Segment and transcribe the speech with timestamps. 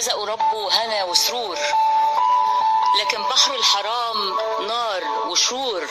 [0.00, 1.58] رزقوا ربه هنا وسرور.
[3.00, 4.36] لكن بحر الحرام
[4.66, 5.88] نار وشرور.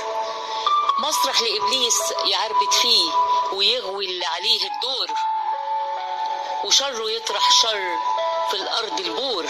[0.99, 3.11] مسرح لإبليس يعربد فيه
[3.53, 5.07] ويغوي اللي عليه الدور.
[6.63, 7.97] وشره يطرح شر
[8.51, 9.45] في الأرض البور.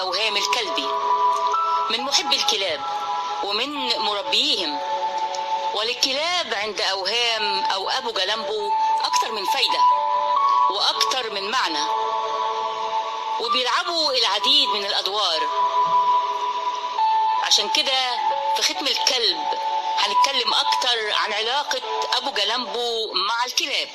[0.00, 0.88] أوهام الكلبي
[1.90, 2.80] من محب الكلاب
[3.44, 4.78] ومن مربيهم.
[5.74, 8.70] وللكلاب عند أوهام أو أبو جلمبو
[9.04, 9.80] أكتر من فايدة
[10.70, 11.84] وأكتر من معنى
[13.40, 15.40] وبيلعبوا العديد من الأدوار.
[17.42, 18.16] عشان كده
[18.56, 19.38] في ختم الكلب
[19.98, 21.80] هنتكلم أكتر عن علاقة
[22.16, 23.88] أبو جلمبو مع الكلاب.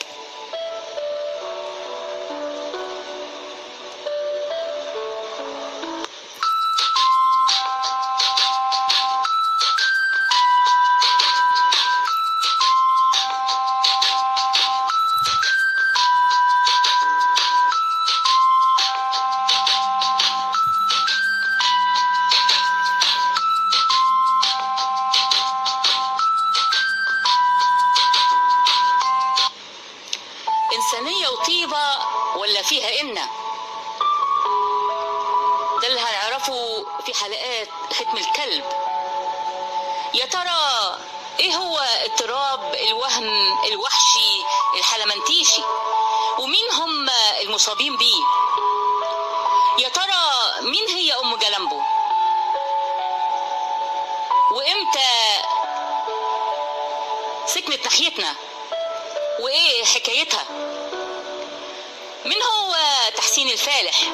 [63.43, 64.11] تحسين الفالح.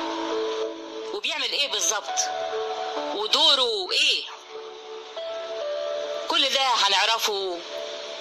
[1.13, 2.19] وبيعمل إيه بالظبط؟
[3.15, 4.23] ودوره إيه؟
[6.27, 7.59] كل ده هنعرفه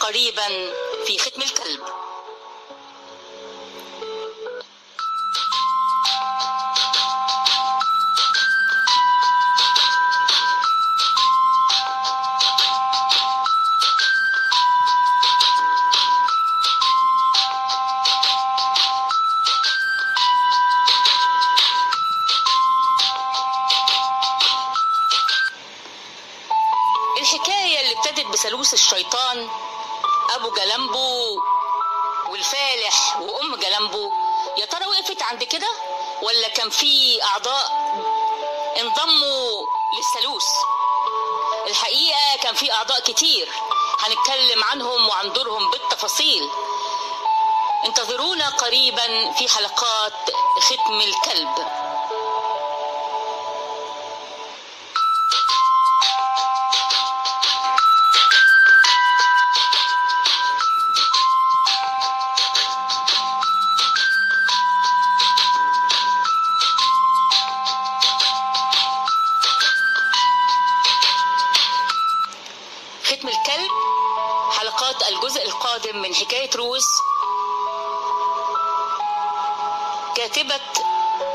[0.00, 0.72] قريبا
[1.06, 1.80] في ختم الكلب
[36.28, 37.72] ولا كان في أعضاء
[38.80, 39.66] انضموا
[39.96, 40.44] للثالوث؟
[41.66, 43.48] الحقيقة كان في أعضاء كتير.
[43.98, 46.50] هنتكلم عنهم وعن دورهم بالتفاصيل.
[47.86, 50.30] انتظرونا قريبا في حلقات
[50.60, 51.87] ختم الكلب.
[76.02, 76.86] من حكاية روس.
[80.16, 80.60] كاتبة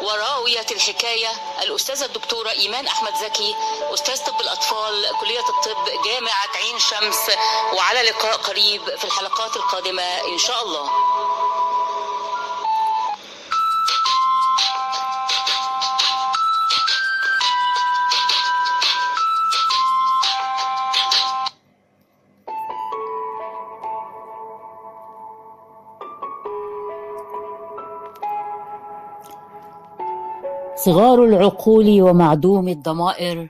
[0.02, 1.32] وراوية الحكاية
[1.62, 3.56] الأستاذة الدكتورة إيمان أحمد زكي
[3.94, 7.32] أستاذ طب الأطفال كلية الطب جامعة عين شمس
[7.74, 10.92] وعلى لقاء قريب في الحلقات القادمة إن شاء الله.
[30.86, 33.48] صغار العقول ومعدوم الضمائر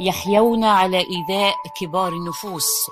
[0.00, 2.90] يحيون على إيذاء كبار النفوس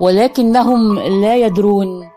[0.00, 2.10] ولكنهم لا يدرون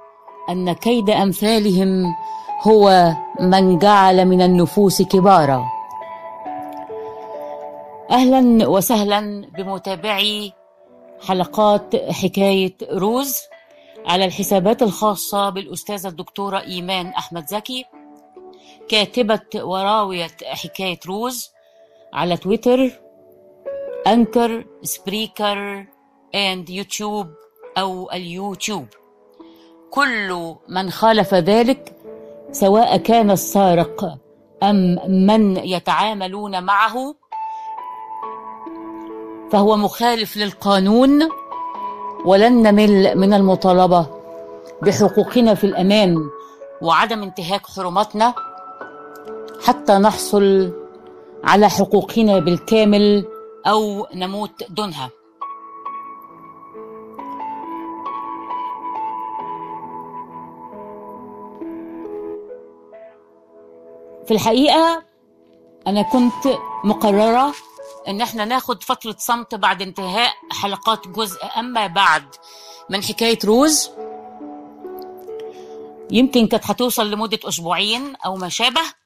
[0.50, 2.16] أن كيد أمثالهم
[2.62, 5.64] هو من جعل من النفوس كبارا.
[8.12, 10.54] أهلا وسهلا بمتابعي
[11.28, 13.36] حلقات حكاية روز
[14.06, 17.86] على الحسابات الخاصة بالأستاذة الدكتورة إيمان أحمد زكي.
[18.90, 21.50] كاتبة وراوية حكاية روز
[22.14, 22.92] على تويتر
[24.08, 25.86] Anchor Spreaker
[26.36, 27.28] and YouTube
[27.78, 28.86] أو اليوتيوب.
[29.92, 31.96] كل من خالف ذلك
[32.52, 34.18] سواء كان السارق
[34.64, 37.16] أم من يتعاملون معه
[39.52, 41.30] فهو مخالف للقانون
[42.26, 44.08] ولن نمل من المطالبة
[44.82, 46.30] بحقوقنا في الأمان
[46.82, 48.34] وعدم انتهاك حرماتنا.
[49.66, 50.74] حتى نحصل
[51.44, 53.26] على حقوقنا بالكامل
[53.68, 55.10] أو نموت دونها.
[64.26, 65.04] في الحقيقة
[65.88, 67.54] أنا كنت مقررة
[68.08, 72.24] إن إحنا ناخد فترة صمت بعد انتهاء حلقات جزء أما بعد
[72.90, 73.92] من حكاية روز.
[76.12, 79.05] يمكن كانت هتوصل لمدة أسبوعين أو ما شابه.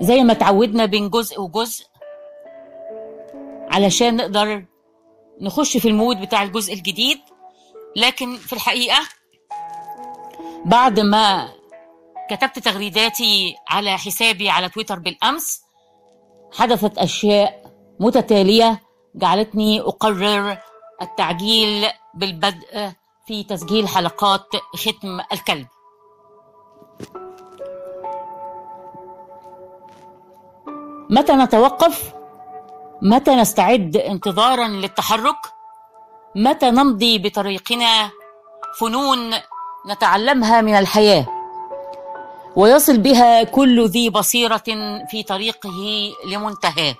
[0.00, 1.86] زي ما تعودنا بين جزء وجزء
[3.70, 4.64] علشان نقدر
[5.40, 7.18] نخش في المود بتاع الجزء الجديد.
[7.96, 8.98] لكن في الحقيقة
[10.64, 11.48] بعد ما
[12.30, 15.60] كتبت تغريداتي على حسابي على تويتر بالأمس
[16.52, 18.80] حدثت أشياء متتالية
[19.14, 20.58] جعلتني أقرر
[21.02, 22.92] التعجيل بالبدء
[23.26, 25.66] في تسجيل حلقات ختم الكلب.
[31.10, 32.12] متى نتوقف؟
[33.02, 35.36] متى نستعد انتظارا للتحرك؟
[36.36, 38.10] متى نمضي بطريقنا
[38.78, 39.30] فنون
[39.88, 41.26] نتعلمها من الحياة؟
[42.56, 44.62] ويصل بها كل ذي بصيرة
[45.10, 45.70] في طريقه
[46.26, 46.94] لمنتهاه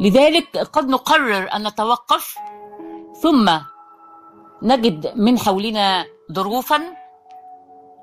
[0.00, 2.34] لذلك قد نقرر أن نتوقف
[3.22, 3.50] ثم
[4.62, 6.80] نجد من حولنا ظروفا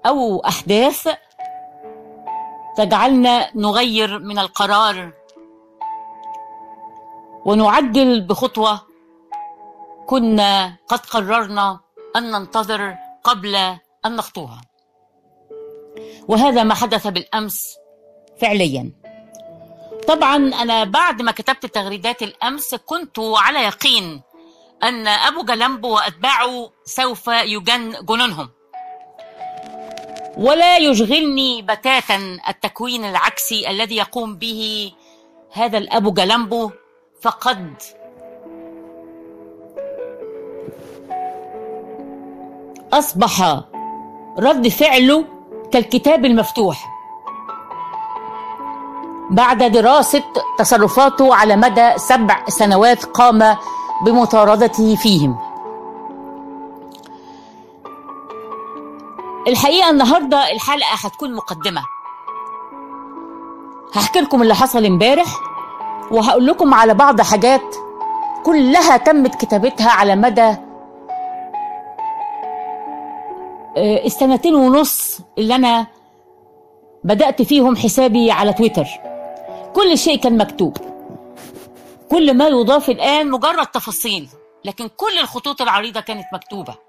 [0.06, 1.10] أو أحداث
[2.78, 5.14] تجعلنا نغير من القرار
[7.46, 8.82] ونعجل بخطوة
[10.08, 11.80] كنا قد قررنا
[12.16, 13.56] أن ننتظر قبل
[14.06, 14.62] أن نخطوها.
[16.28, 17.76] وهذا ما حدث بالأمس
[18.42, 18.92] فعليا.
[20.08, 24.22] طبعا أنا بعد ما كتبت تغريدات الأمس كنت على يقين
[24.84, 28.57] أن أبو جلمبو وأتباعه سوف يجن جنونهم.
[30.38, 34.92] ولا يشغلني بتاتا التكوين العكسي الذي يقوم به
[35.54, 36.72] هذا الأبو جلمبو
[37.22, 37.74] فقد
[42.94, 43.64] أصبح
[44.40, 45.26] رد فعله
[45.72, 46.98] كالكتاب المفتوح
[49.32, 50.24] بعد دراسة
[50.58, 53.58] تصرفاته على مدى سبع سنوات قام
[54.06, 55.47] بمطاردته فيهم.
[59.48, 61.82] الحقيقة النهارده الحلقة هتكون مقدمة.
[63.94, 65.28] هحكي لكم اللي حصل امبارح
[66.12, 67.76] وهقول لكم على بعض حاجات
[68.46, 70.56] كلها تمت كتابتها على مدى
[73.78, 75.88] آه، السنتين ونص اللي أنا
[77.04, 78.88] بدأت فيهم حسابي على تويتر.
[79.76, 80.78] كل شيء كان مكتوب.
[82.12, 84.30] كل ما يضاف الآن مجرد تفاصيل
[84.66, 86.87] لكن كل الخطوط العريضة كانت مكتوبة.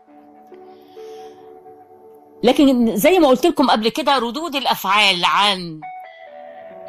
[2.43, 5.81] لكن زي ما قلت لكم قبل كده ردود الأفعال عن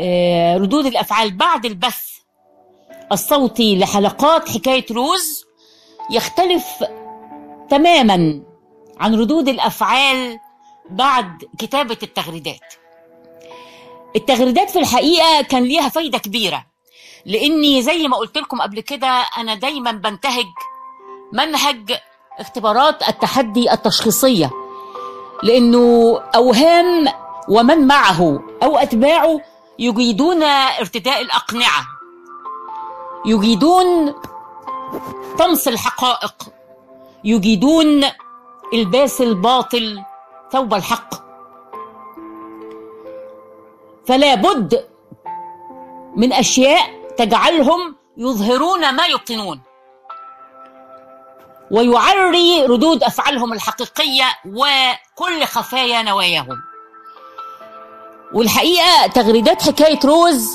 [0.02, 2.10] آه، ردود الأفعال بعد البث
[3.12, 5.46] الصوتي لحلقات حكاية روز
[6.12, 6.84] يختلف
[7.70, 8.42] تماما
[9.00, 10.40] عن ردود الأفعال
[10.90, 12.74] بعد كتابة التغريدات.
[14.16, 16.66] التغريدات في الحقيقة كان ليها فايدة كبيرة
[17.26, 20.46] لأني زي ما قلت لكم قبل كده أنا دايما بنتهج
[21.34, 21.92] منهج
[22.40, 24.50] اختبارات التحدي التشخيصية.
[25.44, 27.08] لأنه أوهام
[27.50, 29.42] ومن معه أو أتباعه
[29.80, 31.86] يجيدون ارتداء الأقنعة.
[33.26, 34.14] يجيدون
[35.40, 36.36] طمس الحقائق.
[37.24, 38.04] يجيدون
[38.74, 40.04] إلباس الباطل
[40.52, 41.14] ثوب الحق.
[44.06, 44.88] فلا بد
[46.16, 49.62] من أشياء تجعلهم يظهرون ما يبطنون
[51.72, 56.58] ويعري ردود أفعالهم الحقيقية وكل خفايا نواياهم.
[58.34, 60.50] والحقيقة تغريدات حكاية روز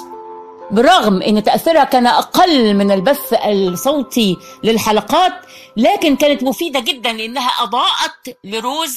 [0.71, 5.33] برغم إن تأثيرها كان أقل من البث الصوتي للحلقات
[5.77, 8.97] لكن كانت مفيدة جدا لأنها أضاءت لروز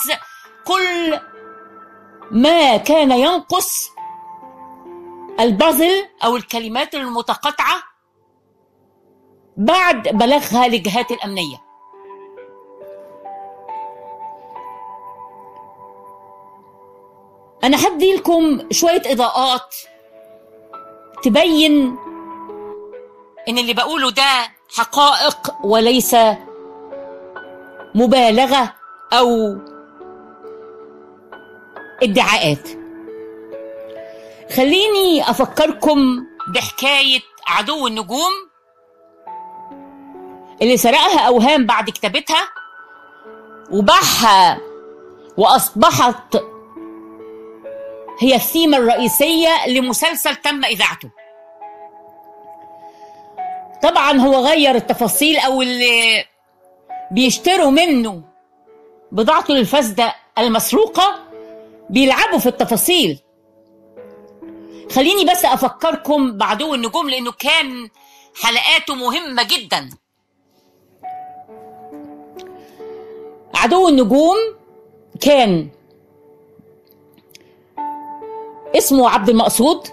[0.65, 1.19] كل
[2.31, 3.89] ما كان ينقص
[5.39, 7.83] البازل أو الكلمات المتقاطعة
[9.57, 11.66] بعد بلاغها للجهات الأمنية.
[17.63, 19.75] أنا هدي لكم شوية إضاءات
[21.23, 21.97] تبين
[23.49, 26.15] إن اللي بقوله ده حقائق وليس
[27.95, 28.73] مبالغة
[29.13, 29.57] أو
[32.03, 32.69] ادعاءات.
[34.55, 38.31] خليني أفكركم بحكاية عدو النجوم
[40.61, 42.49] اللي سرقها أوهام بعد كتابتها
[43.71, 44.59] وباعها
[45.37, 46.37] وأصبحت
[48.19, 51.09] هي الثيمة الرئيسية لمسلسل تم إذاعته.
[53.83, 56.25] طبعا هو غير التفاصيل أو اللي
[57.11, 58.23] بيشتروا منه
[59.11, 61.19] بضاعته الفاسدة المسروقة
[61.89, 63.19] بيلعبوا في التفاصيل.
[64.91, 67.89] خليني بس أفكركم بعدو النجوم لأنه كان
[68.41, 69.89] حلقاته مهمة جدا.
[73.55, 74.37] عدو النجوم
[75.21, 75.69] كان
[78.75, 79.87] اسمه عبد المقصود.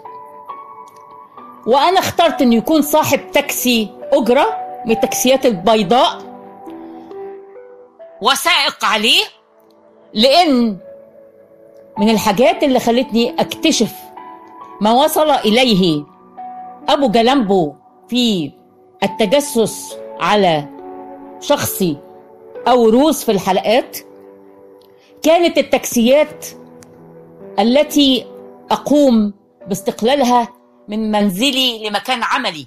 [1.66, 4.46] وأنا اخترت إنه يكون صاحب تاكسي أجرة
[4.86, 6.18] من التاكسيات البيضاء.
[8.22, 9.22] وسائق عليه
[10.14, 10.76] لأن
[11.98, 13.92] من الحاجات اللي خلتني أكتشف
[14.80, 16.04] ما وصل إليه
[16.88, 17.74] أبو جلامبو
[18.08, 18.52] في
[19.02, 20.64] التجسس على
[21.40, 21.96] شخصي
[22.68, 23.98] أو روس في الحلقات
[25.22, 26.46] كانت التاكسيات
[27.58, 28.26] التي
[28.74, 29.34] أقوم
[29.66, 30.48] باستقلالها
[30.88, 32.66] من منزلي لمكان عملي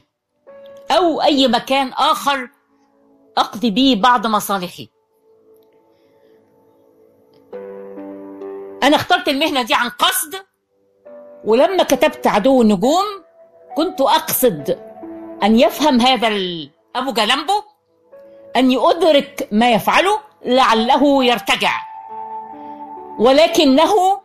[0.92, 2.50] أو أي مكان آخر
[3.38, 4.90] أقضي به بعض مصالحي.
[8.84, 10.36] أنا اخترت المهنة دي عن قصد
[11.46, 13.06] ولما كتبت عدو النجوم
[13.78, 14.80] كنت أقصد
[15.44, 16.28] أن يفهم هذا
[16.96, 17.62] أبو جلامبو
[18.56, 21.72] اني ادرك ما يفعله لعله يرتجع.
[23.20, 24.22] ولكنه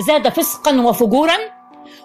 [0.00, 1.36] زاد فسقا وفجورا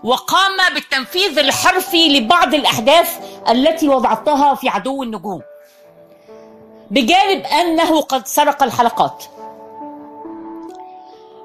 [0.04, 3.18] وقام بالتنفيذ الحرفي لبعض الأحداث
[3.50, 5.42] التي وضعتها في عدو النجوم.
[6.92, 9.24] بجانب أنه قد سرق الحلقات.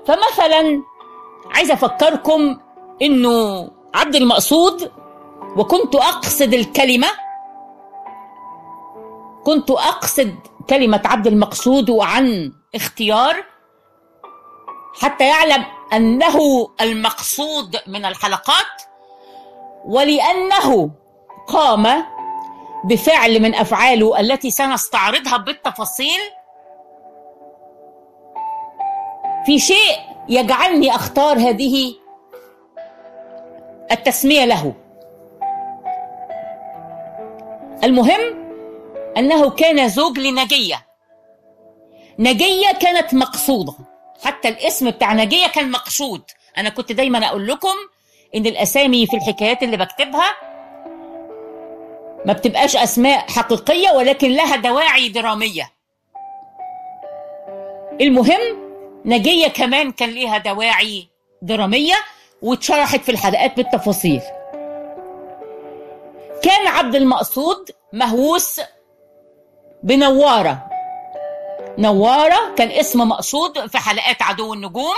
[0.06, 0.82] فمثلا
[1.54, 2.60] عايز أفكركم
[3.02, 4.92] إنه عبد المقصود
[5.56, 7.08] وكنت أقصد الكلمة
[9.44, 10.34] كنت أقصد
[10.70, 13.44] كلمة عبد المقصود عن اختيار
[15.00, 18.82] حتى يعلم أنه المقصود من الحلقات
[19.84, 20.90] ولأنه
[21.46, 22.04] قام
[22.84, 26.20] بفعل من أفعاله التي سنستعرضها بالتفاصيل.
[29.46, 31.94] في شيء يجعلني أختار هذه
[33.92, 34.74] التسمية له.
[37.84, 38.48] المهم
[39.16, 40.86] أنه كان زوج لنجية.
[42.18, 43.74] نجية كانت مقصودة.
[44.24, 46.22] حتى الاسم بتاع نجيه كان مقصود.
[46.58, 47.74] أنا كنت دايما أقول لكم
[48.34, 50.36] إن الأسامي في الحكايات اللي بكتبها
[52.26, 55.72] ما بتبقاش أسماء حقيقية ولكن لها دواعي درامية.
[58.00, 58.68] المهم
[59.04, 61.08] نجية كمان كان ليها دواعي
[61.42, 61.94] درامية
[62.42, 64.20] واتشرحت في الحلقات بالتفاصيل.
[66.42, 68.60] كان عبد المقصود مهووس
[69.82, 70.77] بنوارة.
[71.78, 74.94] نوارة كان اسم مقصود في حلقات عدو النجوم.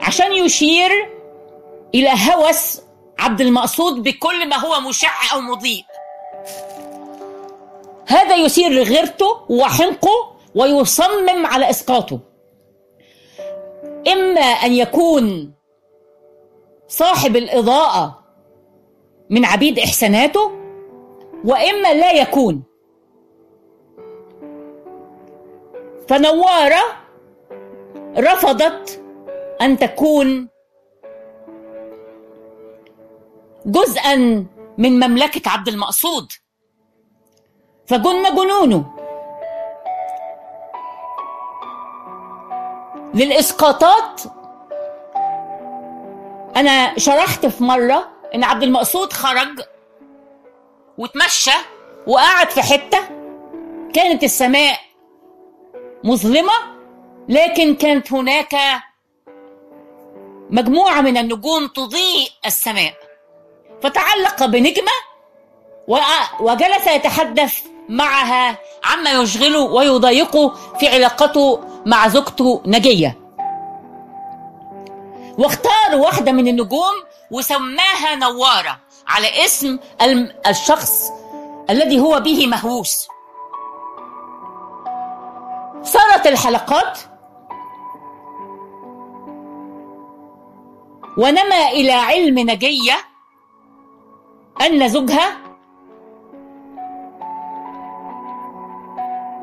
[0.00, 0.90] عشان يشير
[1.94, 2.80] إلى هوس
[3.18, 5.84] عبد المقصود بكل ما هو مشع أو مضيء.
[8.06, 12.20] هذا يثير غيرته وحنقه ويصمم على إسقاطه.
[14.12, 15.52] إما أن يكون
[16.88, 18.24] صاحب الإضاءة
[19.30, 20.59] من عبيد إحساناته
[21.44, 22.62] وإما لا يكون.
[26.08, 26.82] فنوارة
[28.18, 29.02] رفضت
[29.60, 30.48] أن تكون
[33.66, 34.16] جزءا
[34.78, 36.32] من مملكة عبد المقصود.
[37.86, 38.96] فجن جنونه
[43.14, 44.20] للإسقاطات
[46.56, 49.60] أنا شرحت في مرة إن عبد المقصود خرج
[51.00, 51.58] وتمشى
[52.06, 52.98] وقعد في حتة
[53.94, 54.80] كانت السماء
[56.04, 56.52] مظلمة
[57.28, 58.56] لكن كانت هناك
[60.50, 62.94] مجموعة من النجوم تضيء السماء.
[63.82, 64.92] فتعلق بنجمة
[66.40, 70.48] وجلس يتحدث معها عما يشغله ويضايقه
[70.80, 73.18] في علاقته مع زوجته نجية.
[75.38, 76.94] واختار واحدة من النجوم
[77.30, 78.80] وسماها نوارة.
[79.10, 79.78] على اسم
[80.46, 81.12] الشخص
[81.70, 83.08] الذي هو به مهووس.
[85.82, 86.98] صارت الحلقات
[91.18, 92.94] ونما إلى علم نجية
[94.60, 95.36] أن زوجها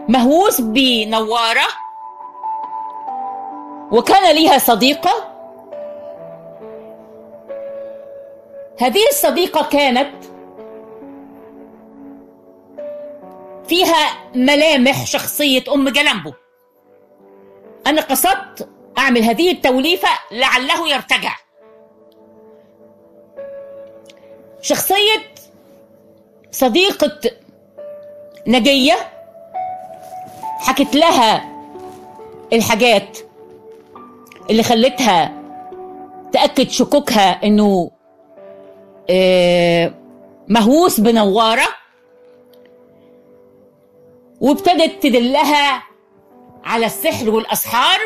[0.10, 1.68] مهووس بنوارة
[3.92, 5.37] وكان ليها صديقة
[8.80, 10.26] هذه الصديقة كانت
[13.68, 16.34] فيها ملامح شخصية أم جلمبو
[17.88, 21.36] أنا قصدت أعمل هذه التوليفة لعله يرتجع.
[24.62, 25.34] شخصية
[26.52, 27.20] صديقة
[28.48, 28.96] نجية
[30.60, 31.58] حكت لها
[32.54, 33.18] الحاجات
[34.50, 35.34] اللي خلتها
[36.34, 37.92] تأكد شكوكها إنه
[40.48, 41.68] مهووس بنوارة
[44.42, 45.84] وابتدت تدلها
[46.64, 48.00] على السحر والأسحار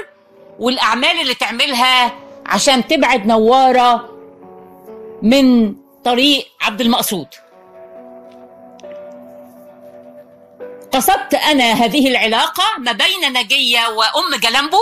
[0.59, 2.13] والأعمال اللي تعملها
[2.45, 4.09] عشان تبعد نوارة
[5.21, 7.27] من طريق عبد المقصود.
[10.91, 14.77] قصدت أنا هذه العلاقة ما بين نجية وأم جلمبو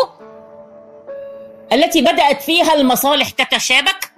[1.73, 4.08] التي بدأت فيها المصالح تتشابك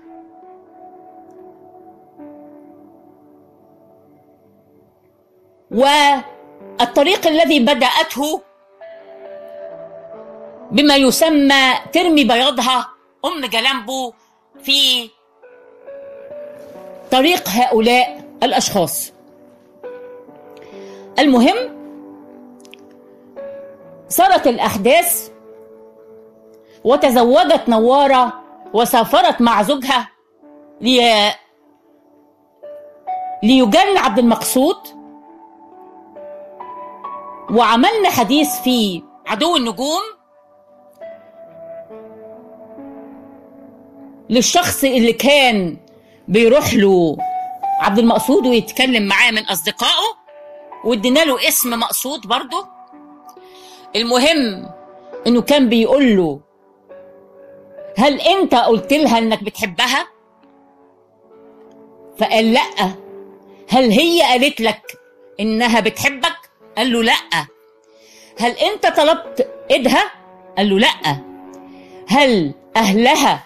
[5.72, 8.42] والطريق الذي بدأته
[10.72, 12.90] بما يسمى ترمي بياضها
[13.26, 14.14] أم جلمبو
[14.64, 15.10] في
[17.12, 19.14] طريق هؤلاء الأشخاص.
[21.20, 21.58] المهم
[24.10, 25.32] صارت الأحداث
[26.84, 28.34] وتزوجت نوارة
[28.74, 30.08] وسافرت مع زوجها
[30.82, 31.32] لي...
[33.44, 35.01] ليجن عبد المقصود.
[37.52, 40.02] وعملنا حديث في عدو النجوم
[44.30, 45.78] للشخص اللي كان
[46.28, 47.18] بيروح له
[47.80, 50.22] عبد المقصود ويتكلم معاه من أصدقائه
[50.86, 52.68] وادينا له اسم مقصود برضه.
[53.96, 54.70] المهم
[55.28, 56.40] إنه كان بيقول له
[57.98, 60.08] هل أنت قلت لها إنك بتحبها؟
[62.18, 62.96] فقال لأ.
[63.70, 64.82] هل هي قالت لك
[65.40, 66.41] إنها بتحبك؟
[66.78, 67.48] قال له لا.
[68.40, 70.12] هل انت طلبت ايدها؟
[70.58, 71.20] قال له لا.
[72.08, 73.44] هل اهلها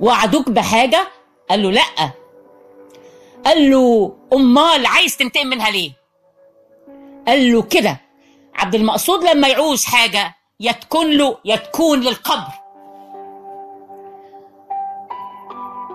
[0.00, 1.08] وعدوك بحاجة؟
[1.50, 2.10] قال له لا.
[3.44, 5.92] قال له أمال عايز تنتقم منها ليه؟
[7.28, 8.00] قال له كده
[8.54, 12.52] عبد المقصود لما يعوز حاجة يا تكون له يا تكون للقبر.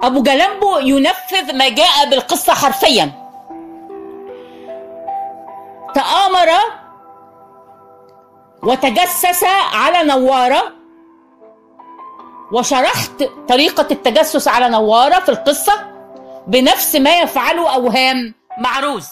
[0.03, 3.22] أبو جلمبو ينفذ ما جاء بالقصة حرفيا.
[5.95, 6.49] تآمر
[8.63, 10.73] وتجسس على نوارة
[12.51, 15.91] وشرحت طريقة التجسس على نوارة في القصة
[16.47, 19.07] بنفس ما يفعله أوهام مع روز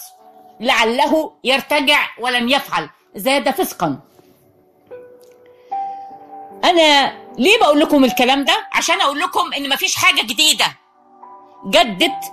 [0.60, 3.98] لعله يرتجع ولم يفعل زاد فسقا
[6.64, 10.64] أنا ليه بقول لكم الكلام ده؟ عشان أقول لكم إن مفيش حاجة جديدة
[11.66, 12.32] جدت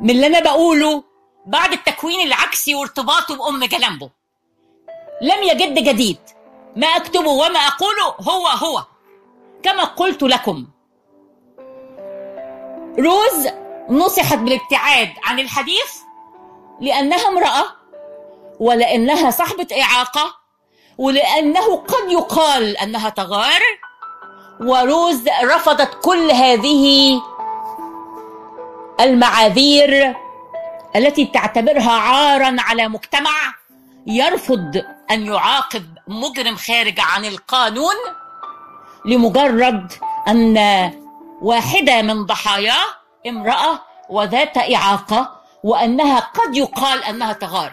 [0.00, 1.02] من اللي أنا بقوله
[1.46, 4.10] بعد التكوين العكسي وارتباطه بأم جلامبو
[5.22, 6.18] لم يجد جديد.
[6.76, 8.84] ما أكتبه وما أقوله هو هو.
[9.62, 10.66] كما قلت لكم.
[12.98, 13.48] روز
[13.90, 15.96] نصحت بالابتعاد عن الحديث
[16.80, 17.64] لأنها امرأة
[18.60, 20.34] ولأنها صاحبة إعاقة
[20.98, 23.60] ولأنه قد يقال أنها تغار.
[24.60, 27.20] وروز رفضت كل هذه
[29.00, 30.16] المعاذير
[30.96, 33.54] التي تعتبرها عارا على مجتمع
[34.06, 37.94] يرفض أن يعاقب مجرم خارج عن القانون
[39.04, 39.92] لمجرد
[40.28, 40.56] أن
[41.42, 42.84] واحدة من ضحاياه
[43.26, 43.80] امرأة
[44.10, 47.72] وذات إعاقة وأنها قد يقال أنها تغار.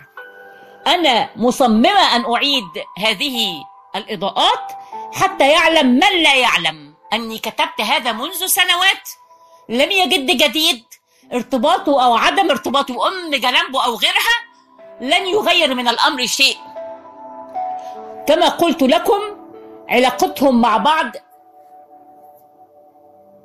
[0.88, 2.64] أنا مصممة أن أعيد
[2.98, 3.64] هذه
[3.96, 4.72] الإضاءات
[5.14, 6.94] حتى يعلم من لا يعلم.
[7.14, 9.10] أني كتبت هذا منذ سنوات
[9.70, 10.86] لم يجد جديد
[11.34, 14.38] ارتباطه أو عدم ارتباطه بأم جلامبو أو غيرها
[15.02, 16.58] لن يغير من الأمر شيء.
[18.28, 19.22] كما قلت لكم
[19.90, 21.12] علاقتهم مع بعض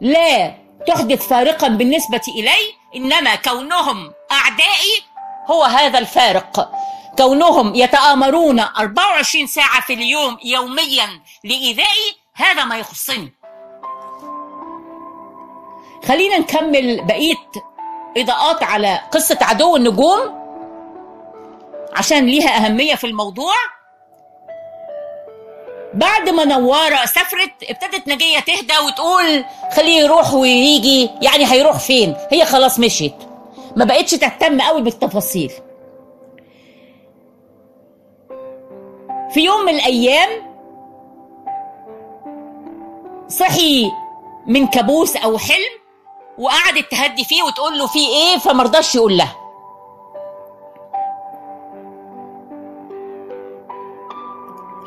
[0.00, 0.54] لا
[0.86, 5.02] تحدث فارقا بالنسبة إلي إنما كونهم أعدائي
[5.46, 6.72] هو هذا الفارق.
[7.18, 13.32] كونهم يتآمرون 24 ساعة في اليوم يوميا لإيذائي هذا ما يخصني.
[16.08, 17.50] خلينا نكمل بقية
[18.16, 20.38] إضاءات على قصة عدو النجوم
[21.94, 23.54] عشان ليها أهمية في الموضوع
[25.94, 29.44] بعد ما نوارة سافرت ابتدت نجية تهدى وتقول
[29.76, 33.14] خليه يروح ويجي يعني هيروح فين؟ هي خلاص مشيت.
[33.76, 35.52] ما بقتش تهتم قوي بالتفاصيل.
[39.30, 40.28] في يوم من الأيام
[43.28, 43.90] صحي
[44.46, 45.77] من كابوس أو حلم
[46.38, 49.36] وقعدت تهدي فيه وتقول له في إيه فمرضاش يقول لها.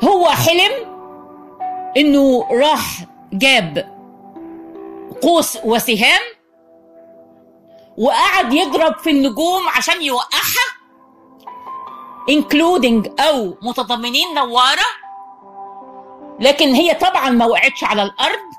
[0.04, 0.72] هو حلم
[1.96, 3.92] إنه راح جاب
[5.22, 6.20] قوس وسهام
[7.98, 10.66] وقعد يضرب في النجوم عشان يوقعها
[12.30, 14.86] including أو متضمنين نوارة
[16.40, 18.52] لكن هي طبعا ما وقعتش على الأرض.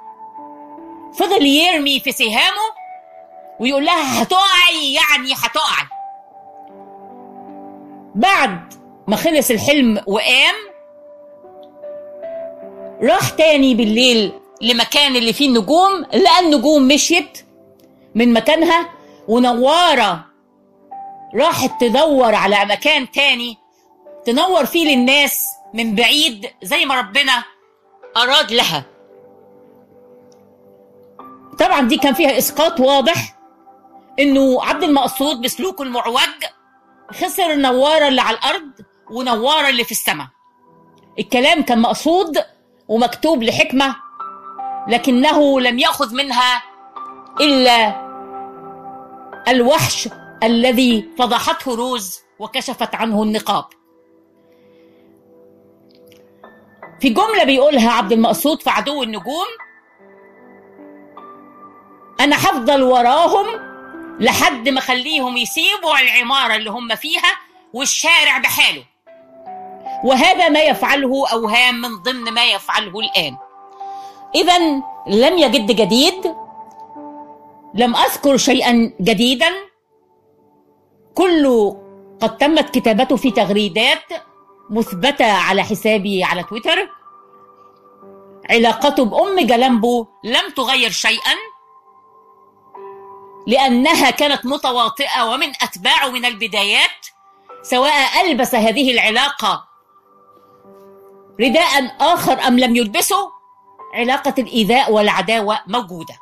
[1.13, 2.82] فضل يرمي في سهامه
[3.63, 5.87] ويقول لها هتقعي يعني هتقعي.
[8.15, 8.73] بعد
[9.07, 10.55] ما خلص الحلم وقام
[13.01, 17.45] راح تاني بالليل لمكان اللي فيه النجوم لقى النجوم مشيت
[18.15, 18.89] من مكانها
[19.27, 20.25] ونوارة
[21.35, 23.57] راحت تدور على مكان تاني
[24.25, 27.43] تنور فيه للناس من بعيد زي ما ربنا
[28.17, 28.85] أراد لها.
[31.59, 33.32] طبعا دي كان فيها إسقاط واضح
[34.19, 36.43] إنه عبد المقصود بسلوكه المعوج
[37.11, 38.71] خسر النوارة اللي على الأرض
[39.11, 40.27] ونوارة اللي في السماء.
[41.19, 42.37] الكلام كان مقصود
[42.87, 43.95] ومكتوب لحكمة
[44.87, 46.63] لكنه لم يأخذ منها
[47.41, 48.03] إلا
[49.47, 50.09] الوحش
[50.43, 53.65] الذي فضحته روز وكشفت عنه النقاب.
[56.99, 59.47] في جملة بيقولها عبد المقصود في عدو النجوم
[62.19, 63.72] أنا هفضل وراهم
[64.19, 67.39] لحد ما أخليهم يسيبوا العمارة اللي هم فيها
[67.73, 68.83] والشارع بحاله.
[70.03, 73.37] وهذا ما يفعله أوهام من ضمن ما يفعله الآن.
[74.35, 74.57] إذا
[75.07, 76.35] لم يجد جديد
[77.73, 79.49] لم أذكر شيئا جديدا.
[81.15, 81.83] كله
[82.21, 84.03] قد تمت كتابته في تغريدات
[84.69, 86.89] مثبتة على حسابي على تويتر.
[88.49, 91.52] علاقته بأم جلامبو لم تغير شيئا.
[93.47, 97.07] لأنها كانت متواطئة ومن أتباعه من البدايات
[97.63, 99.63] سواء ألبس هذه العلاقة
[101.39, 103.31] رداء آخر أم لم يلبسه
[103.93, 106.15] علاقة الإيذاء والعداوة موجودة.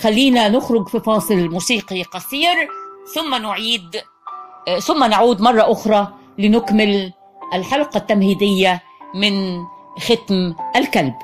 [0.00, 2.68] خلينا نخرج في فاصل موسيقي قصير
[3.14, 4.02] ثم نعيد
[4.86, 6.08] ثم نعود مرة أخرى
[6.38, 7.12] لنكمل
[7.54, 8.82] الحلقة التمهيدية
[9.14, 9.64] من
[9.98, 11.14] ختم الكلب.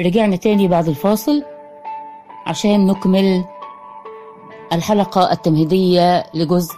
[0.00, 1.44] رجعنا تاني بعد الفاصل
[2.46, 3.44] عشان نكمل
[4.72, 6.74] الحلقة التمهيدية لجزء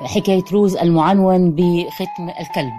[0.00, 2.72] حكاية روز المعنون بختم الكلب.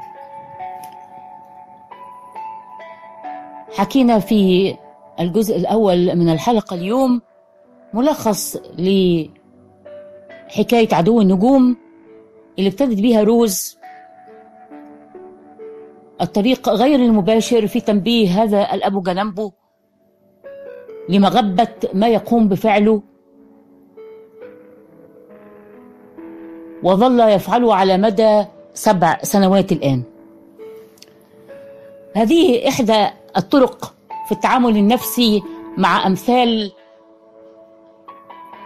[3.77, 4.75] حكينا في
[5.19, 7.21] الجزء الأول من الحلقة اليوم
[7.93, 9.29] ملخص لحكاية
[10.91, 11.77] عدو النجوم
[12.59, 13.78] اللي ابتدت بيها روز
[16.21, 19.51] الطريق غير المباشر في تنبيه هذا الأبو جلمبو
[21.09, 23.01] لمغبة ما يقوم بفعله.
[26.83, 30.03] وظل يفعله على مدى سبع سنوات الآن.
[32.15, 33.93] هذه إحدى الطرق
[34.25, 35.43] في التعامل النفسي
[35.77, 36.71] مع أمثال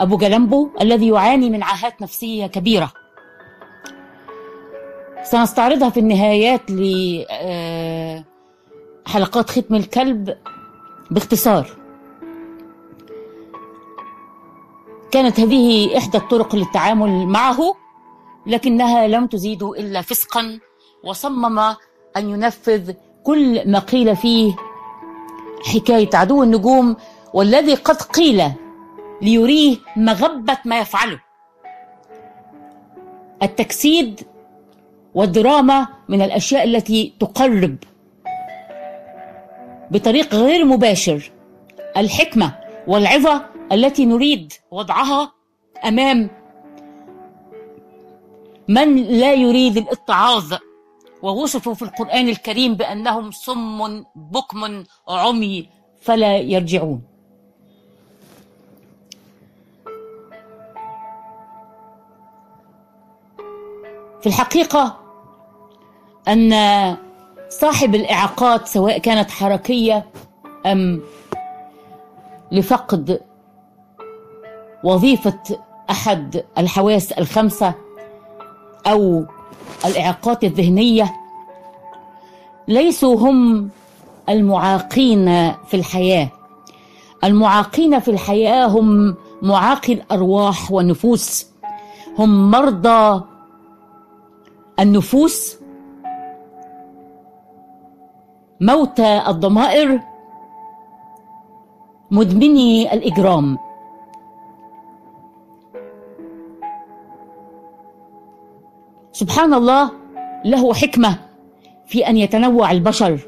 [0.02, 2.92] أبو جلمبو الذي يعاني من عاهات نفسية كبيرة.
[5.24, 6.62] سنستعرضها في النهايات
[9.08, 10.38] لحلقات ختم الكلب
[11.12, 11.68] باختصار.
[15.12, 17.76] كانت هذه إحدى الطرق للتعامل معه
[18.46, 20.60] لكنها لم تزيد إلا فسقا
[21.04, 21.60] وصمم
[22.18, 24.56] أن ينفذ كل ما قيل فيه
[25.74, 26.96] حكاية عدو النجوم
[27.34, 28.52] والذي قد قيل
[29.22, 31.20] ليريه مغبة ما يفعله.
[33.44, 34.22] التجسيد
[35.16, 37.76] والدراما من الأشياء التي تقرب
[39.92, 41.32] بطريق غير مباشر
[41.98, 42.56] الحكمة
[42.88, 45.32] والعظة التي نريد وضعها
[45.86, 46.30] أمام
[48.68, 50.54] من لا يريد الإتعاظ.
[51.22, 55.70] ووصفوا في القرآن الكريم بأنهم صم بكم عمي
[56.02, 57.02] فلا يرجعون.
[64.22, 65.03] في الحقيقة
[66.28, 66.54] أن
[67.50, 70.06] صاحب الإعاقات سواء كانت حركية
[70.66, 71.02] أم
[72.52, 73.22] لفقد
[74.84, 75.40] وظيفة
[75.90, 77.74] أحد الحواس الخمسة
[78.88, 79.26] أو
[79.86, 81.14] الإعاقات الذهنية
[82.68, 83.70] ليسوا هم
[84.30, 85.26] المعاقين
[85.68, 86.30] في الحياة.
[87.24, 91.48] المعاقين في الحياة هم معاقي الأرواح والنفوس.
[92.20, 93.22] هم مرضى
[94.80, 95.58] النفوس
[98.64, 100.00] موتى الضمائر.
[102.12, 103.58] مدمني الإجرام.
[109.12, 109.92] سبحان الله
[110.46, 111.20] له حكمة
[111.88, 113.20] في أن يتنوع البشر.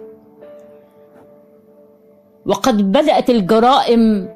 [2.45, 4.29] وقد بدأت الجرائم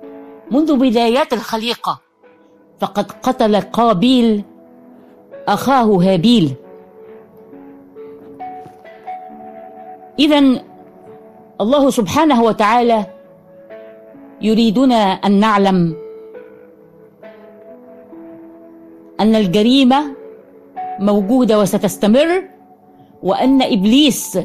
[0.52, 2.00] منذ بدايات الخليقة
[2.80, 4.44] فقد قتل قابيل
[5.48, 6.56] أخاه هابيل.
[10.20, 10.69] إذا
[11.60, 13.06] الله سبحانه وتعالى
[14.42, 15.96] يريدنا أن نعلم
[19.20, 20.16] أن الجريمة
[21.00, 22.44] موجودة وستستمر
[23.24, 24.40] وأن إبليس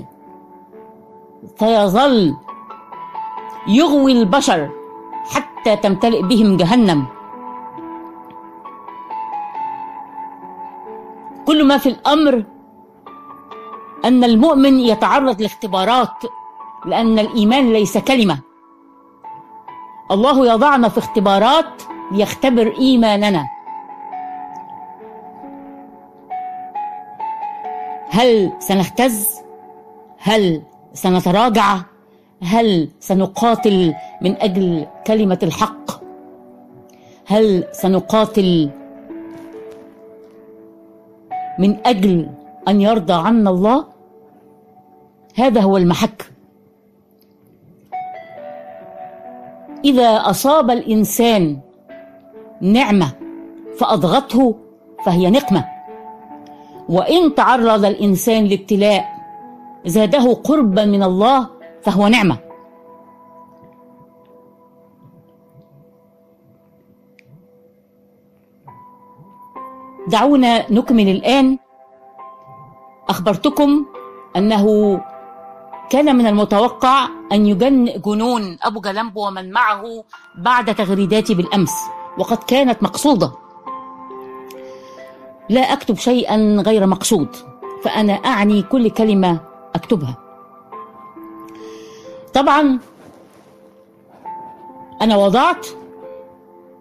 [1.59, 2.35] سيظل
[3.69, 4.71] يغوي البشر
[5.31, 7.07] حتى تمتلئ بهم جهنم.
[11.47, 12.45] كل ما في الأمر
[14.05, 16.19] أن المؤمن يتعرض لاختبارات
[16.87, 18.39] لأن الإيمان ليس كلمة.
[20.11, 23.45] الله يضعنا في اختبارات ليختبر إيماننا.
[28.11, 29.41] هل سنهتز؟
[30.19, 31.79] هل سنتراجع؟
[32.43, 35.91] هل سنقاتل من أجل كلمة الحق؟
[37.27, 38.71] هل سنقاتل
[41.59, 42.31] من أجل
[42.69, 43.85] أن يرضى عنا الله؟
[45.35, 46.34] هذا هو المحك.
[49.85, 51.61] إذا أصاب الإنسان
[52.61, 53.13] نعمة
[53.79, 54.55] فاضغته
[55.05, 55.65] فهي نقمة.
[56.89, 59.05] وإن تعرض الإنسان لابتلاء
[59.87, 61.49] زاده قربا من الله
[61.83, 62.39] فهو نعمة.
[70.09, 71.59] دعونا نكمل الآن.
[73.09, 73.87] أخبرتكم
[74.37, 74.65] أنه
[75.91, 81.73] كان من المتوقع أن يجن جنون أبو جلمبو ومن معه بعد تغريداتي بالأمس
[82.19, 83.33] وقد كانت مقصودة.
[85.49, 87.37] لا أكتب شيئا غير مقصود
[87.83, 89.41] فأنا أعني كل كلمة
[89.75, 90.17] أكتبها.
[92.35, 92.79] طبعا
[95.03, 95.67] أنا وضعت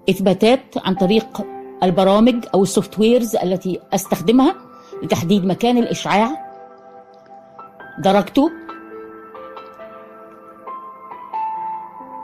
[0.09, 1.41] إثباتات عن طريق
[1.83, 4.55] البرامج أو السوفت ويرز التي أستخدمها
[5.03, 6.53] لتحديد مكان الإشعاع.
[7.99, 8.51] درجته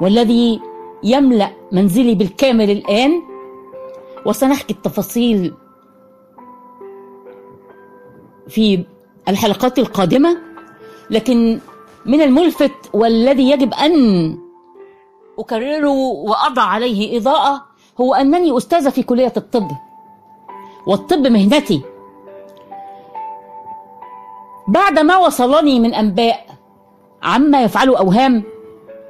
[0.02, 0.62] والذي
[1.04, 3.22] يملأ منزلي بالكامل الآن
[4.26, 5.54] وسنحكي التفاصيل
[8.48, 8.86] في
[9.28, 10.38] الحلقات القادمة.
[11.10, 11.60] لكن
[12.06, 14.38] من الملفت والذي يجب أن
[15.40, 17.66] أكرره وأضع عليه إضاءة
[18.02, 19.72] هو أنني استاذه في كلية الطب
[20.88, 21.82] والطب مهنتي.
[24.68, 26.46] بعد ما وصلني من أنباء
[27.24, 28.44] عما يفعله أوهام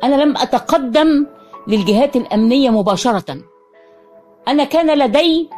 [0.04, 1.28] أنا لم أتقدم
[1.68, 3.38] للجهات الأمنية مباشرة.
[4.48, 5.50] أنا كان لدي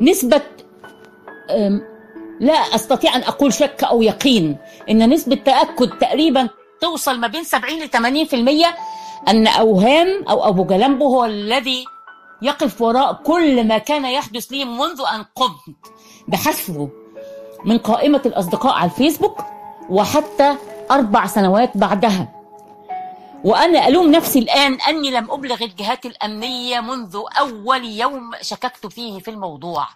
[0.00, 0.42] نسبة
[1.50, 1.82] أم،
[2.40, 4.56] لا أستطيع أن أقول شك أو يقين.
[4.90, 6.48] إن نسبة تأكد تقريبا
[6.80, 8.74] توصل ما بين 70 ل 80%
[9.28, 11.84] أن أوهام أو أبو جلمبو هو الذي
[12.42, 15.76] يقف وراء كل ما كان يحدث لي منذ أن قمت
[16.28, 16.88] بحذفه.
[17.64, 19.38] من قائمة الأصدقاء على الفيسبوك
[19.90, 20.56] وحتى
[20.90, 22.28] أربع سنوات بعدها.
[23.44, 29.30] وأنا ألوم نفسي الآن أني لم أبلغ الجهات الأمنية منذ أول يوم شككت فيه في
[29.30, 29.86] الموضوع.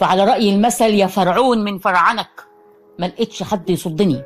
[0.00, 2.44] فعلى رأي المثل يا فرعون من فرعنك
[2.98, 4.22] ما لقيتش حد يصدني.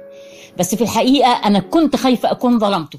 [0.59, 2.99] بس في الحقيقة أنا كنت خايفة أكون ظلمته.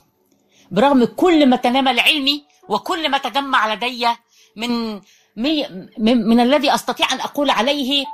[0.72, 4.07] برغم كل ما تنامى علمي وكل ما تجمع لدي
[4.55, 5.01] من
[5.36, 8.05] من, من الذي أستطيع أن أقول عليه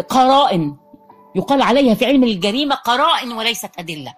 [0.00, 0.76] قرائن.
[1.34, 4.14] يقال عليها في علم الجريمة قرائن وليست أدلة.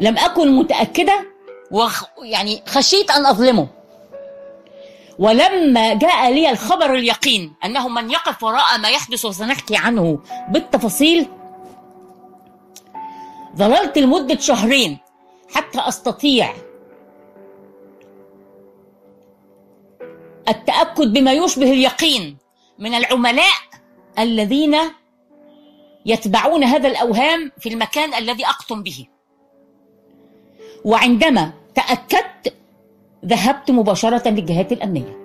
[0.00, 1.26] لم أكن متأكدة
[1.70, 3.68] وخ يعني خشيت أن أظلمه.
[5.18, 10.18] ولما جاء لي الخبر اليقين أنه من يقف وراء ما يحدث وسنحكي عنه
[10.48, 11.26] بالتفاصيل
[13.56, 14.98] ظللت لمدة شهرين
[15.54, 16.54] حتى أستطيع
[20.48, 22.41] التأكد بما يشبه اليقين.
[22.78, 23.60] من العملاء
[24.18, 24.76] الذين
[26.06, 29.06] يتبعون هذا الأوهام في المكان الذي أقطن به.
[30.84, 32.54] وعندما تأكدت
[33.24, 35.16] ذهبت مباشرة للجهات الأمنية.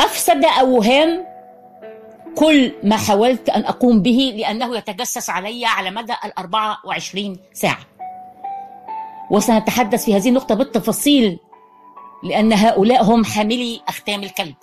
[0.00, 1.26] أفسد أوهام
[2.36, 7.86] كل ما حاولت أن أقوم به لأنه يتجسس علي على مدى ال 24 ساعة.
[9.30, 11.38] وسنتحدث في هذه النقطة بالتفاصيل
[12.22, 14.54] لأن هؤلاء هم حاملي أختام الكلب.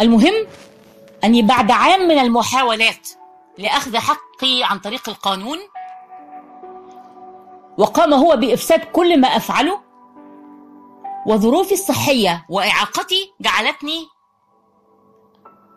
[0.00, 0.46] المهم
[1.24, 3.08] أني بعد عام من المحاولات
[3.58, 5.58] لأخذ حقي عن طريق القانون
[7.78, 9.80] وقام هو بإفساد كل ما أفعله
[11.26, 14.06] وظروفي الصحية وإعاقتي جعلتني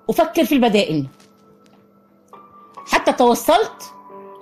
[0.10, 1.08] أفكر في البدائل.
[2.88, 3.94] حتى توصلت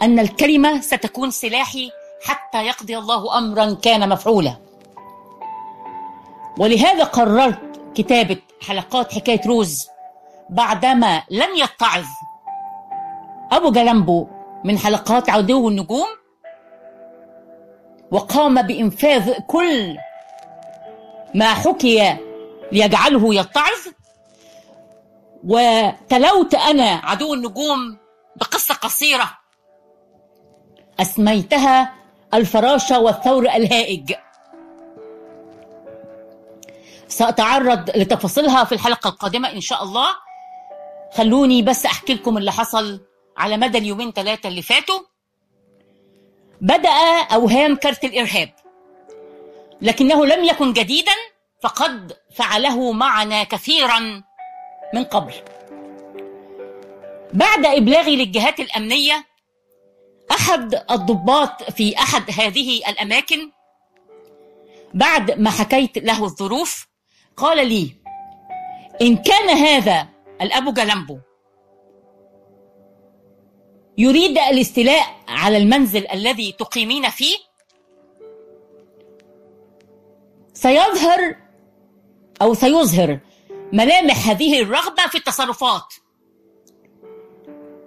[0.02, 1.92] أن الكلمة ستكون سلاحي
[2.24, 4.56] حتى يقضي الله امرا كان مفعولا.
[6.60, 8.38] ولهذا قررت كتابة
[8.68, 9.88] حلقات حكاية روز
[10.50, 12.06] بعدما لم يتعظ
[13.52, 14.28] أبو جلمبو
[14.64, 16.08] من حلقات عدو النجوم
[18.12, 19.98] وقام بإنفاذ كل
[21.36, 22.18] ما حكي
[22.72, 23.88] ليجعله يتعظ.
[25.44, 27.98] وتلوت أنا عدو النجوم
[28.36, 29.41] بقصة قصيرة
[31.02, 31.94] أسميتها
[32.34, 34.14] الفراشة والثور الهائج.
[37.08, 40.08] سأتعرض لتفاصيلها في الحلقة القادمة إن شاء الله.
[41.14, 43.02] خلوني بس أحكي لكم اللي حصل
[43.38, 45.00] على مدى اليومين ثلاثة اللي فاتوا.
[46.62, 46.90] بدأ
[47.34, 48.50] أوهام كارت الإرهاب.
[49.82, 51.12] لكنه لم يكن جديدا
[51.64, 54.24] فقد فعله معنا كثيرا
[54.94, 55.34] من قبل.
[57.34, 59.31] بعد إبلاغي للجهات الأمنية
[60.32, 63.52] أحد الضباط في أحد هذه الأماكن
[64.94, 66.88] بعد ما حكيت له الظروف
[67.38, 67.96] قال لي
[69.02, 70.08] إن كان هذا
[70.42, 71.20] الأبو جلمبو
[73.98, 77.38] يريد الاستيلاء على المنزل الذي تقيمين فيه
[80.54, 81.36] سيظهر
[82.42, 83.20] أو سيظهر
[83.74, 85.94] ملامح هذه الرغبة في التصرفات.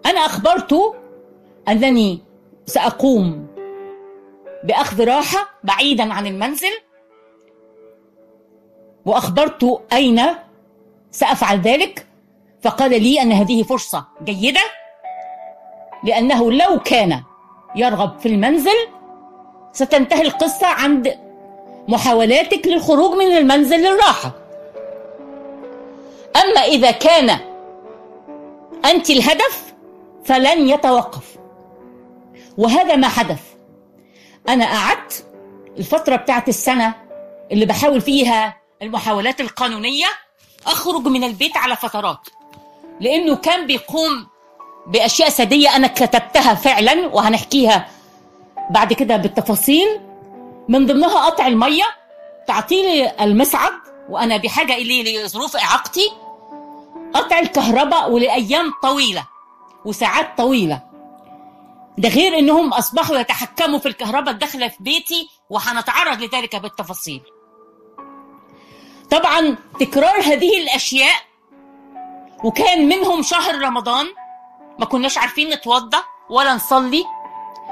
[0.07, 0.95] أنا اخبرته
[1.68, 2.22] أنني
[2.67, 3.47] سأقوم
[4.65, 6.73] بأخذ راحة بعيدا عن المنزل.
[9.07, 10.23] وأخبرت أين
[11.11, 12.07] سأفعل ذلك.
[12.62, 14.61] فقال لي أن هذه فرصة جيدة
[16.05, 17.23] لأنه لو كان
[17.77, 18.89] يرغب في المنزل
[19.73, 21.19] ستنتهي القصة عند
[21.89, 24.33] محاولاتك للخروج من المنزل للراحة.
[26.37, 27.39] أما إذا كان
[28.85, 29.75] أنت الهدف
[30.25, 31.34] فلن يتوقف.
[32.59, 33.41] وهذا ما حدث.
[34.49, 35.27] أنا قعدت
[35.79, 36.95] الفترة بتاعت السنة
[37.53, 40.07] اللي بحاول فيها المحاولات القانونية
[40.67, 42.29] أخرج من البيت على فترات
[43.01, 44.27] لأنه كان بيقوم
[44.87, 47.89] بأشياء سادية أنا كتبتها فعلا وهنحكيها
[48.71, 50.01] بعد كده بالتفاصيل.
[50.69, 51.85] من ضمنها قطع المية
[52.47, 53.73] تعطيل المصعد
[54.09, 56.13] وأنا بحاجة إليه لظروف إعاقتي.
[57.15, 59.25] قطع الكهرباء ولأيام طويلة
[59.85, 60.93] وساعات طويلة.
[61.99, 67.22] ده غير إنهم أصبحوا يتحكموا في الكهرباء الداخلة في بيتي وهنتعرض لذلك بالتفاصيل.
[69.11, 71.14] طبعا تكرار هذه الأشياء
[72.45, 74.07] وكان منهم شهر رمضان
[74.78, 77.05] ما كناش عارفين نتوضا ولا نصلي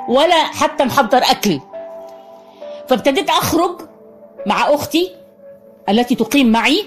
[0.08, 1.60] ولا حتى نحضر أكل.
[2.88, 3.80] فابتديت أخرج
[4.46, 5.16] مع أختي
[5.88, 6.86] التي تقيم معي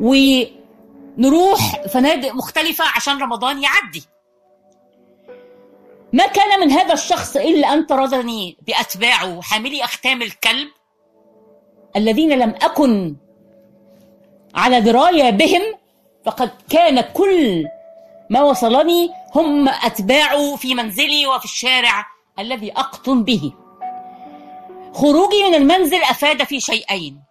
[0.00, 4.04] ونروح فنادق مختلفة عشان رمضان يعدي.
[6.12, 10.68] ما كان من هذا الشخص إلا أن طردني بأتباعه حاملي أختام الكلب
[11.96, 13.16] الذين لم أكن
[14.54, 15.62] على دراية بهم
[16.26, 17.66] فقد كان كل
[18.30, 22.06] ما وصلني هم أتباعه في منزلي وفي الشارع
[22.38, 23.52] الذي أقطن به.
[24.94, 27.22] خروجي من المنزل أفاد في شيئين.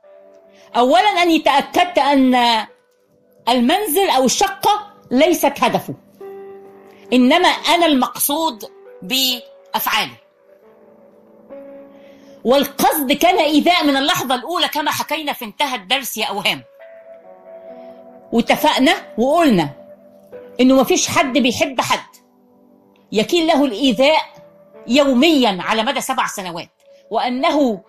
[0.76, 2.36] أولا أني تأكدت أن
[3.50, 5.94] المنزل أو الشقة ليست هدفه.
[7.14, 8.66] إنما أنا المقصود
[9.02, 10.16] بافعالي
[12.44, 16.64] والقصد كان إيذاء من اللحظة الأولى كما حكينا في انتهى الدرس يا أوهام.
[18.32, 19.70] واتفقنا وقلنا
[20.60, 22.16] إنه مفيش حد بيحب حد.
[23.12, 24.22] يكين له الإيذاء
[24.88, 26.70] يوميا على مدى سبع سنوات.
[27.12, 27.82] وأنه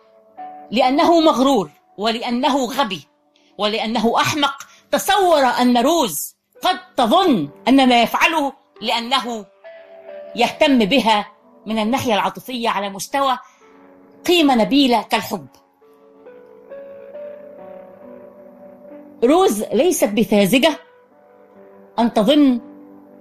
[0.70, 3.08] لأنه مغرور ولأنه غبي
[3.58, 4.54] ولأنه أحمق.
[4.90, 9.46] تصور أن روز قد تظن أن ما يفعله لأنه
[10.36, 11.26] يهتم بها
[11.66, 13.38] من الناحية العاطفية على مستوى
[14.26, 15.46] قيمة نبيلة كالحب.
[19.24, 20.78] روز ليست بساذجة
[21.98, 22.60] أن تظن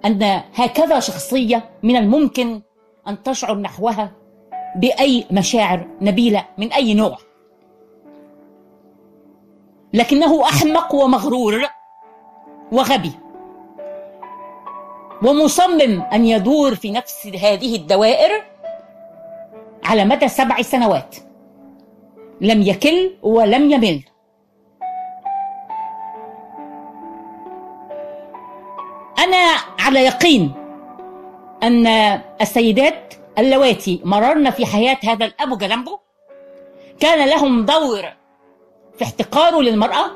[0.05, 2.61] أن هكذا شخصية من الممكن
[3.07, 4.11] أن تشعر نحوها
[4.75, 7.17] بأي مشاعر نبيلة من أي نوع.
[9.93, 11.67] لكنه أحمق ومغرور
[12.71, 13.11] وغبي.
[15.23, 18.43] ومصمم أن يدور في نفس هذه الدوائر
[19.83, 21.15] على مدى سبع سنوات.
[22.41, 24.03] لم يكل ولم يمل.
[29.19, 30.53] أنا على يقين
[31.63, 31.87] أن
[32.41, 35.97] السيدات اللواتي مررن في حياة هذا الأبو جلمبو
[36.99, 38.03] كان لهم دور
[38.97, 40.11] في احتقاره للمرأة.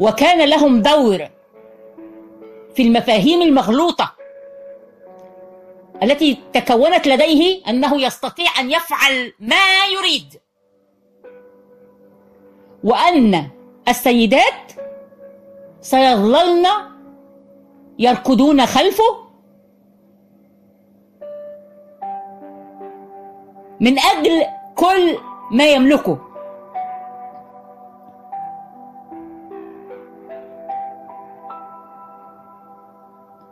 [0.00, 1.28] وكان لهم دور
[2.74, 4.14] في المفاهيم المغلوطة
[6.02, 10.40] التي تكونت لديه أنه يستطيع أن يفعل ما يريد.
[12.84, 13.48] وأن
[13.88, 14.72] السيدات
[15.80, 16.66] سيظللن
[17.98, 19.30] يركضون خلفه
[23.80, 24.44] من أجل
[24.74, 25.18] كل
[25.50, 26.29] ما يملكه.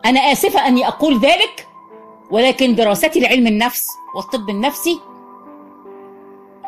[0.07, 1.67] أنا آسفة أني أقول ذلك
[2.31, 5.01] ولكن دراستي لعلم النفس والطب النفسي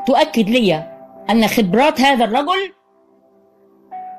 [0.06, 0.74] تؤكد لي
[1.30, 2.72] أن خبرات هذا الرجل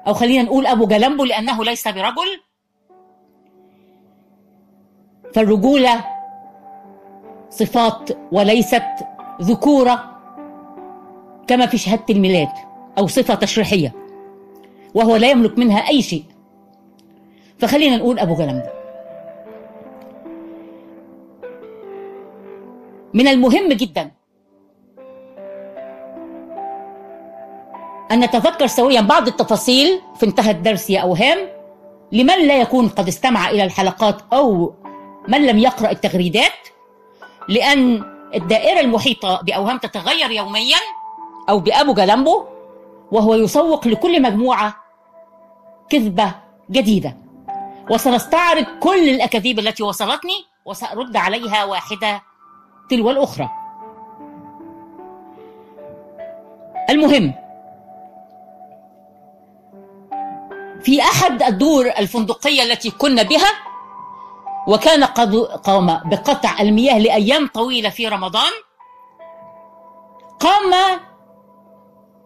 [0.07, 2.41] أو خلينا نقول أبو جلمبو لأنه ليس برجل
[5.33, 6.05] فالرجولة
[7.49, 8.83] صفات وليست
[9.41, 10.17] ذكورة
[11.47, 12.49] كما في شهادة الميلاد
[12.97, 13.93] أو صفة تشريحية
[14.95, 16.23] وهو لا يملك منها أي شيء.
[17.59, 18.80] فخلينا نقول أبو جلمبو
[23.13, 24.11] من المهم جدا.
[28.11, 31.37] أن نتذكر سويا بعض التفاصيل في انتهى الدرس يا أوهام.
[32.11, 34.73] لمن لا يكون قد استمع إلى الحلقات أو
[35.27, 36.67] من لم يقرأ التغريدات.
[37.49, 38.03] لأن
[38.35, 40.77] الدائرة المحيطة بأوهام تتغير يوميا
[41.49, 42.45] أو بأبو جلمبو
[43.11, 44.75] وهو يسوق لكل مجموعة
[45.89, 46.35] كذبة
[46.71, 47.17] جديدة.
[47.89, 52.21] وسنستعرض كل الأكاذيب التي وصلتني وسأرد عليها واحدة
[52.91, 53.49] تلو الأخرى
[56.89, 57.33] المهم
[60.83, 63.51] في أحد الدور الفندقية التي كنا بها
[64.67, 68.51] وكان قد قام بقطع المياه لأيام طويلة في رمضان
[70.39, 70.99] قام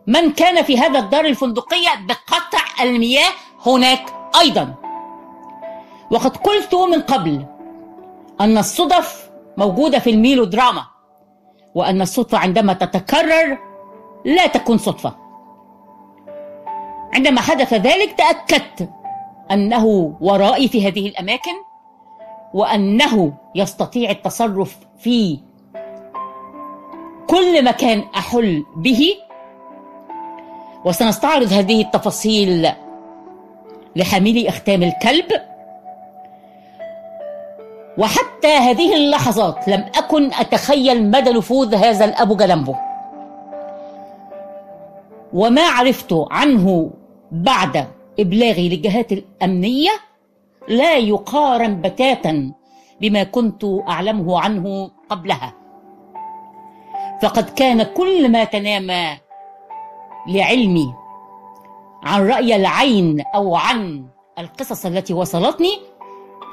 [0.08, 3.30] من كان في هذا الدار الفندقية بقطع المياه
[3.66, 4.06] هناك
[4.42, 4.76] أيضا.
[6.12, 7.46] وقد قلت من قبل
[8.42, 9.25] أن الصدف
[9.58, 10.86] موجودة في الميلودراما
[11.76, 13.58] وأن الصدفة عندما تتكرر
[14.26, 15.16] لا تكون صدفة.
[17.14, 18.90] عندما حدث ذلك تأكدت
[19.52, 21.52] أنه ورائي في هذه الأماكن
[22.54, 25.40] وأنه يستطيع التصرف في
[27.28, 29.14] كل مكان أحل به.
[30.86, 32.72] وسنستعرض هذه التفاصيل
[33.96, 35.26] لحاملي أختام الكلب.
[37.98, 42.76] وحتى هذه اللحظات لم أكن أتخيل مدى نفوذ هذا الأبو جلمبو
[45.34, 46.92] وما عرفت عنه
[47.32, 47.88] بعد
[48.20, 49.92] إبلاغي للجهات الأمنية
[50.68, 52.52] لا يقارن بتاتا
[53.02, 55.54] بما كنت أعلمه عنه قبلها.
[57.22, 59.18] فقد كان كل ما تنام
[60.28, 60.94] لعلمي
[62.04, 64.06] عن رأي العين أو عن
[64.40, 65.80] القصص التي وصلتني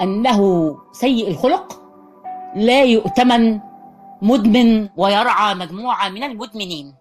[0.03, 0.41] أنه
[0.93, 1.83] سيء الخلق
[2.57, 3.61] لا يؤتمن
[4.23, 6.95] مدمن ويرعى مجموعة من المدمنين.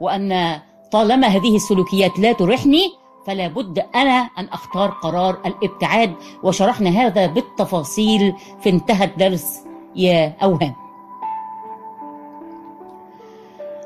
[0.00, 0.60] وأن
[0.90, 2.92] طالما هذه السلوكيات لا تريحني
[3.26, 6.14] فلا بد أنا أن أختار قرار الابتعاد.
[6.42, 9.60] وشرحنا هذا بالتفاصيل في انتهى الدرس
[9.96, 10.74] يا أوهام.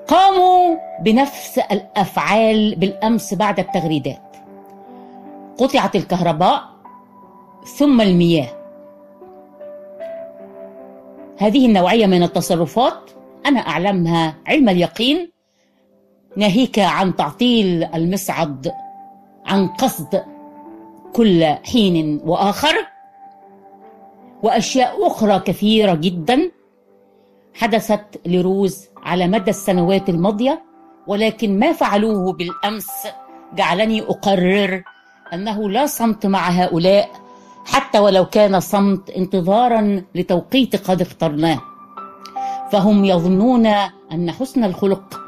[0.08, 4.36] قاموا بنفس الأفعال بالأمس بعد التغريدات.
[5.58, 6.75] قطعت الكهرباء
[7.66, 8.48] ثم المياه.
[11.38, 13.10] هذه النوعية من التصرفات
[13.46, 15.32] أنا أعلمها علم اليقين
[16.36, 18.72] ناهيك عن تعطيل المصعد
[19.46, 20.24] عن قصد
[21.12, 22.74] كل حين وآخر
[24.42, 26.50] وأشياء أخرى كثيرة جدا
[27.54, 30.62] حدثت لروز على مدى السنوات الماضية
[31.06, 32.88] ولكن ما فعلوه بالأمس
[33.54, 34.82] جعلني أقرر
[35.32, 37.25] أنه لا صمت مع هؤلاء
[37.66, 41.60] حتى ولو كان صمت انتظارا لتوقيت قد اخترناه.
[42.72, 43.66] فهم يظنون
[44.12, 45.20] أن حسن الخلق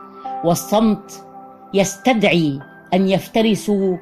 [0.45, 1.25] والصمت
[1.75, 2.61] يستدعي
[2.95, 3.97] أن يفترسوا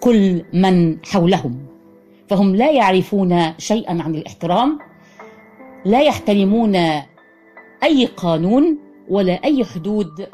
[0.00, 1.58] كل من حولهم.
[2.28, 4.78] فهم لا يعرفون شيئا عن الاحترام
[5.84, 6.76] لا يحترمون
[7.82, 8.78] أي قانون
[9.08, 10.26] ولا أي حدود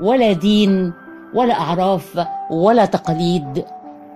[0.00, 0.92] ولا دين
[1.34, 3.64] ولا أعراف ولا تقاليد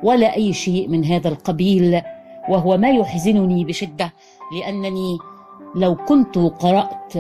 [0.02, 2.02] ولا أي شيء من هذا القبيل.
[2.48, 4.12] وهو ما يحزنني بشدة
[4.52, 5.18] لأنني
[5.74, 7.12] لو كنت قرأت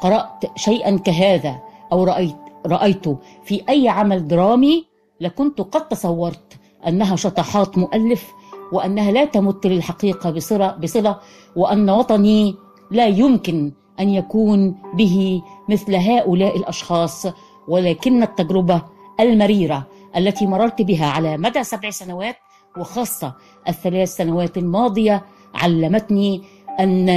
[0.00, 1.60] قرأت شيئا كهذا
[1.92, 4.86] أو رأيت رايته في أي عمل درامي
[5.20, 6.58] لكنت قد تصورت
[6.88, 8.32] أنها شطحات مؤلف
[8.72, 11.18] وأنها لا تمت للحقيقة بصله بصلة
[11.56, 12.56] وأن وطني
[12.90, 17.26] لا يمكن أن يكون به مثل هؤلاء الأشخاص
[17.68, 18.82] ولكن التجربة
[19.20, 22.36] المريرة التي مررت بها على مدى سبع سنوات
[22.78, 23.34] وخاصة
[23.68, 26.42] الثلاث سنوات الماضية علمتني
[26.80, 27.08] ان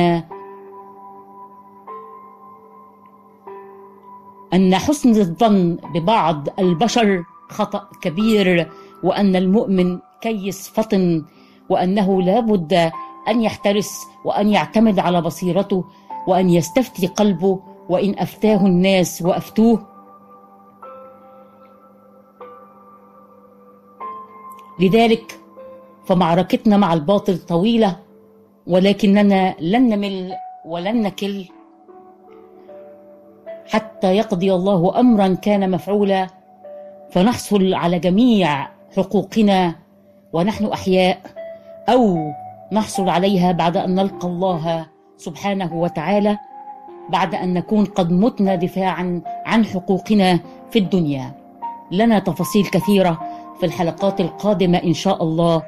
[4.54, 8.72] أن حسن الظن ببعض البشر خطأ كبير
[9.04, 11.26] وأن المؤمن كيس فطن
[11.70, 12.74] وأنه لا بد
[13.28, 15.86] أن يحترس وأن يعتمد على بصيرته
[16.28, 19.88] وأن يستفتي قلبه وإن أفتاه الناس وأفتوه.
[24.80, 25.40] لذلك
[26.08, 27.96] فمعركتنا مع الباطل طويلة
[28.68, 30.34] ولكننا لن نمل
[30.66, 31.46] ولن نكل.
[33.68, 36.28] حتى يقضي الله امرا كان مفعولا
[37.12, 39.76] فنحصل على جميع حقوقنا
[40.34, 41.18] ونحن أحياء
[41.90, 42.32] أو
[42.72, 44.86] نحصل عليها بعد أن نلقى الله
[45.18, 46.38] سبحانه وتعالى
[47.10, 50.40] بعد أن نكون قد متنا دفاعا عن حقوقنا
[50.72, 51.32] في الدنيا.
[51.92, 53.22] لنا تفاصيل كثيرة
[53.60, 55.62] في الحلقات القادمة إن شاء الله.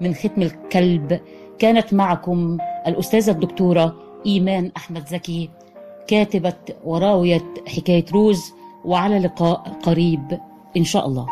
[0.00, 1.20] من ختم الكلب
[1.58, 5.50] كانت معكم الأستاذة الدكتورة إيمان أحمد زكي
[6.06, 8.52] كاتبة وراوية حكاية روز
[8.84, 10.38] وعلى لقاء قريب
[10.76, 11.26] إن شاء الله.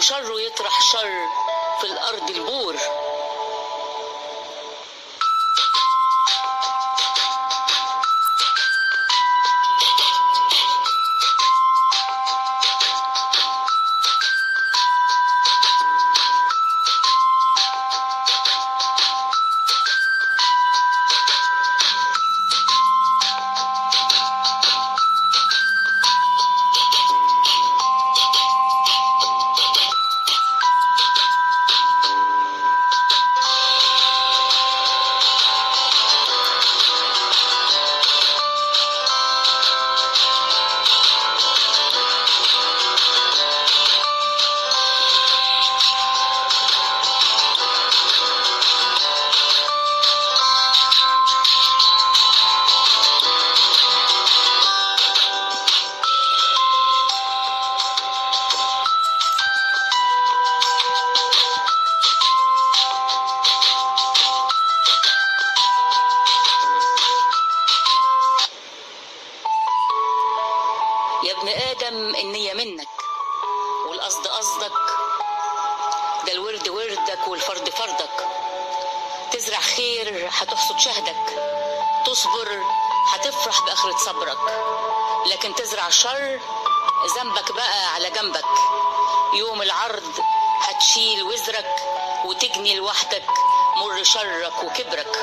[0.00, 1.28] وشره يطرح شر
[1.80, 2.76] في الأرض البور.
[94.00, 95.16] يشرك وكبرك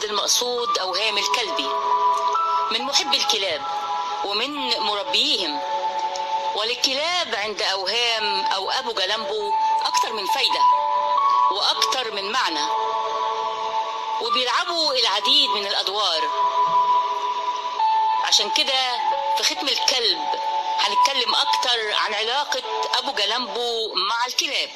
[0.00, 1.68] عبد المقصود أو هام الكلبي
[2.70, 3.62] من محبي الكلاب
[4.24, 5.60] ومن مربيهم
[6.54, 9.52] وللكلاب عند أوهام أو أبو جلمبو
[9.84, 10.60] أكثر من فايدة
[11.50, 12.64] وأكثر من معنى
[14.20, 16.22] وبيلعبوا العديد من الأدوار.
[18.24, 18.96] عشان كده
[19.36, 20.20] في ختم الكلب
[20.78, 22.62] هنتكلم أكتر عن علاقة
[22.98, 24.70] أبو جلمبو مع الكلاب.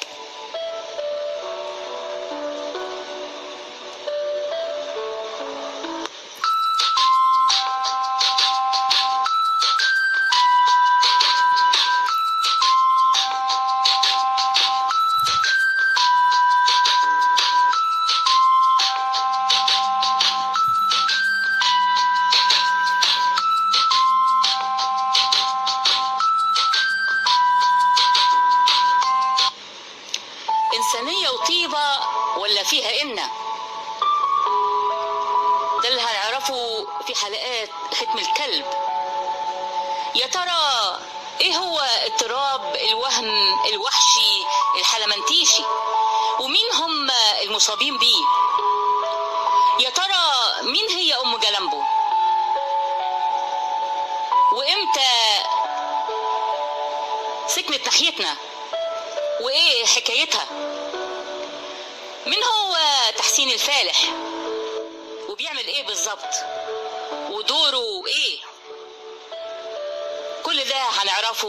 [71.25, 71.47] تعرف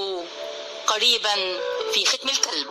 [0.86, 1.60] قريبا
[1.92, 2.70] في ختم الكلب.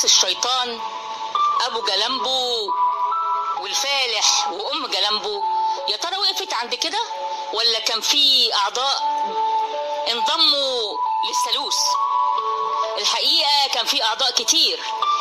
[0.00, 0.80] عروس الشيطان
[1.66, 2.72] أبو جلمبو
[3.60, 5.42] والفالح وأم جلمبو
[5.88, 6.98] يا ترى وقفت عند كده
[7.52, 9.02] ولا كان في أعضاء
[10.08, 10.96] انضموا
[11.28, 11.76] للثالوث؟
[12.98, 14.80] الحقيقة كان في أعضاء كتير.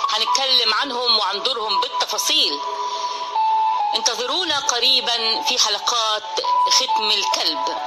[0.10, 2.60] هنتكلم عنهم وعن دورهم بالتفاصيل.
[3.96, 6.24] انتظرونا قريبا في حلقات
[6.70, 7.78] ختم الكلب.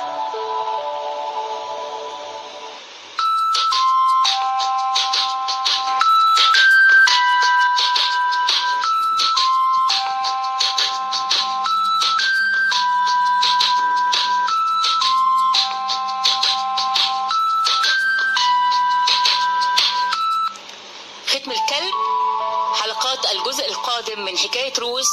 [24.33, 25.09] من حكاية روز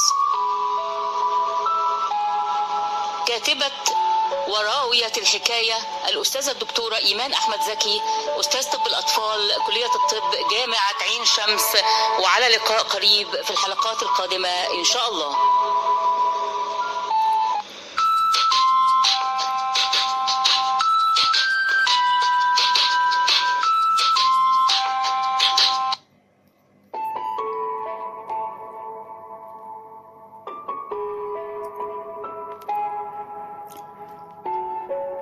[3.26, 3.70] كاتبة
[4.48, 5.74] وراوية الحكاية
[6.08, 8.02] الأستاذة الدكتورة إيمان أحمد زكي
[8.40, 11.76] أستاذ طب الأطفال كلية الطب جامعة عين شمس
[12.18, 15.36] وعلى لقاء قريب في الحلقات القادمة إن شاء الله.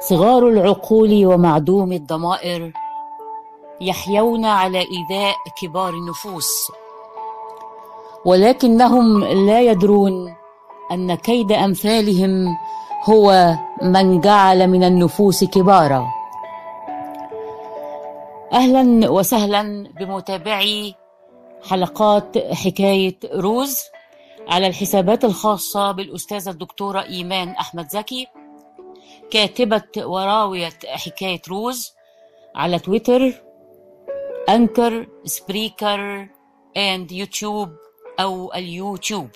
[0.08, 2.72] صغار العقول ومعدوم الضمائر
[3.80, 6.48] يحيون على إيذاء كبار النفوس.
[8.24, 10.34] ولكنهم لا يدرون
[10.92, 12.56] أن كيد أمثالهم
[13.04, 16.06] هو من جعل من النفوس كبارا.
[18.52, 20.94] أهلا وسهلا بمتابعي
[21.70, 23.78] حلقات حكاية روز
[24.48, 28.26] على الحسابات الخاصة بالأستاذة الدكتورة إيمان أحمد زكي.
[29.30, 31.92] كاتبة وراوية حكاية روز
[32.54, 33.32] على تويتر
[34.48, 36.28] Anchor Spreaker
[36.76, 37.68] and يوتيوب
[38.20, 39.28] أو اليوتيوب.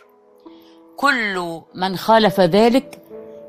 [0.97, 2.99] كل من خالف ذلك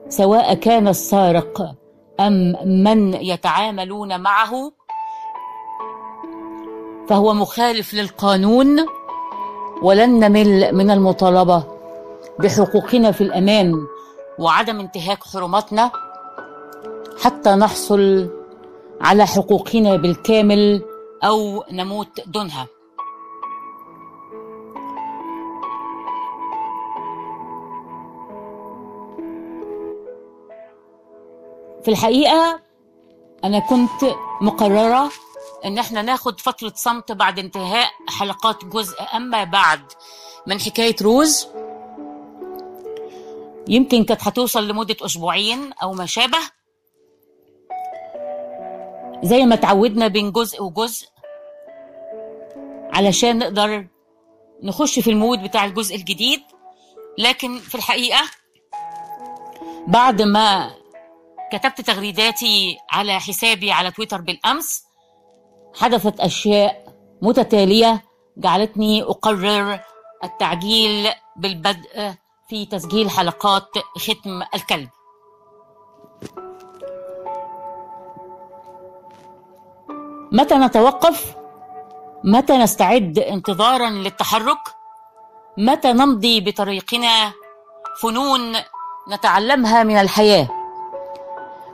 [0.09, 1.75] سواء كان السارق
[2.19, 4.71] أم من يتعاملون معه
[7.09, 8.85] فهو مخالف للقانون
[9.81, 11.63] ولن نمل من المطالبة
[12.39, 13.73] بحقوقنا في الأمان
[14.39, 15.91] وعدم انتهاك حرماتنا.
[17.23, 18.29] حتى نحصل
[19.01, 20.81] على حقوقنا بالكامل
[21.23, 22.67] أو نموت دونها.
[31.83, 32.59] في الحقيقة
[33.43, 35.11] أنا كنت مقررة
[35.65, 39.81] إن إحنا ناخد فترة صمت بعد انتهاء حلقات جزء أما بعد
[40.47, 41.47] من حكاية روز.
[43.67, 46.62] يمكن كانت هتوصل لمدة أسبوعين أو ما شابه.
[49.23, 51.07] زي ما تعودنا بين جزء وجزء
[52.93, 53.87] علشان نقدر
[54.63, 56.41] نخش في المود بتاع الجزء الجديد.
[57.17, 58.21] لكن في الحقيقة
[59.87, 60.71] بعد ما
[61.51, 64.83] كتبت تغريداتي على حسابي على تويتر بالأمس
[65.75, 68.03] حدثت أشياء متتالية
[68.37, 69.79] جعلتني أقرر
[70.23, 72.13] التعجيل بالبدء
[72.49, 74.89] في تسجيل حلقات ختم الكلب.
[80.33, 81.35] متى نتوقف؟
[82.23, 84.59] متى نستعد انتظارا للتحرك؟
[85.57, 87.33] متى نمضي بطريقنا
[88.01, 88.55] فنون
[89.09, 90.47] نتعلمها من الحياة؟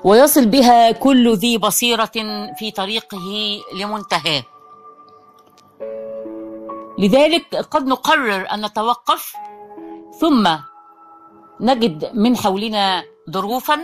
[0.03, 2.11] ويصل بها كل ذي بصيرة
[2.59, 4.43] في طريقه لمنتهاه
[6.99, 9.33] لذلك قد نقرر أن نتوقف
[10.19, 10.49] ثم
[11.61, 13.79] نجد من حولنا ظروفا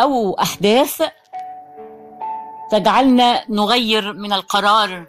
[0.00, 1.02] أو أحداث
[2.72, 5.06] تجعلنا نغير من القرار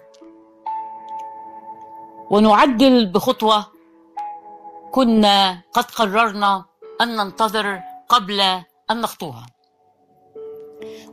[2.29, 3.65] ونعجل بخطوة
[4.91, 6.65] كنا قد قررنا
[7.01, 8.41] أن ننتظر قبل
[8.91, 9.45] أن نخطوها.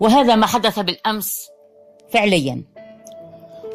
[0.01, 1.47] وهذا ما حدث بالأمس
[2.13, 2.65] فعليا.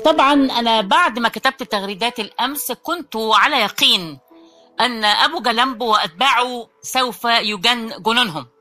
[0.06, 4.20] طبعا أنا بعد ما كتبت تغريدات الأمس كنت على يقين
[4.80, 8.55] أن أبو جلمبو وأتباعه سوف يجن جنونهم.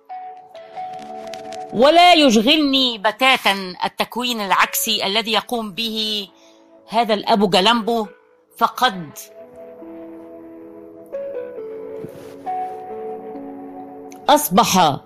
[1.74, 6.28] ولا يشغلني بتاتا التكوين العكسي الذي يقوم به
[6.88, 8.06] هذا الأبو جلمبو
[8.58, 9.10] فقد.
[14.28, 14.98] أصبح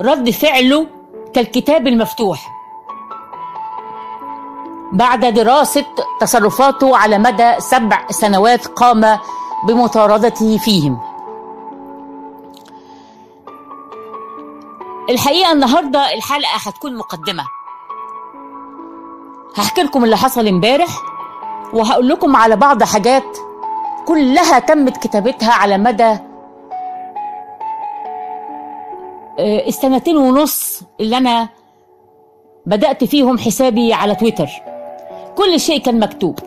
[0.00, 0.86] رد فعله
[1.34, 2.60] كالكتاب المفتوح.
[4.92, 5.84] بعد دراسة
[6.20, 9.18] تصرفاته على مدى سبع سنوات قام
[9.68, 11.09] بمطاردته فيهم.
[15.08, 17.44] الحقيقة النهارده الحلقة هتكون مقدمة.
[19.56, 20.88] هحكي لكم اللي حصل امبارح
[21.72, 23.38] وهقول لكم على بعض حاجات
[24.06, 26.16] كلها تمت كتابتها على مدى
[29.38, 31.48] آه، السنتين ونص اللي أنا
[32.66, 34.48] بدأت فيهم حسابي على تويتر.
[35.36, 36.38] كل شيء كان مكتوب.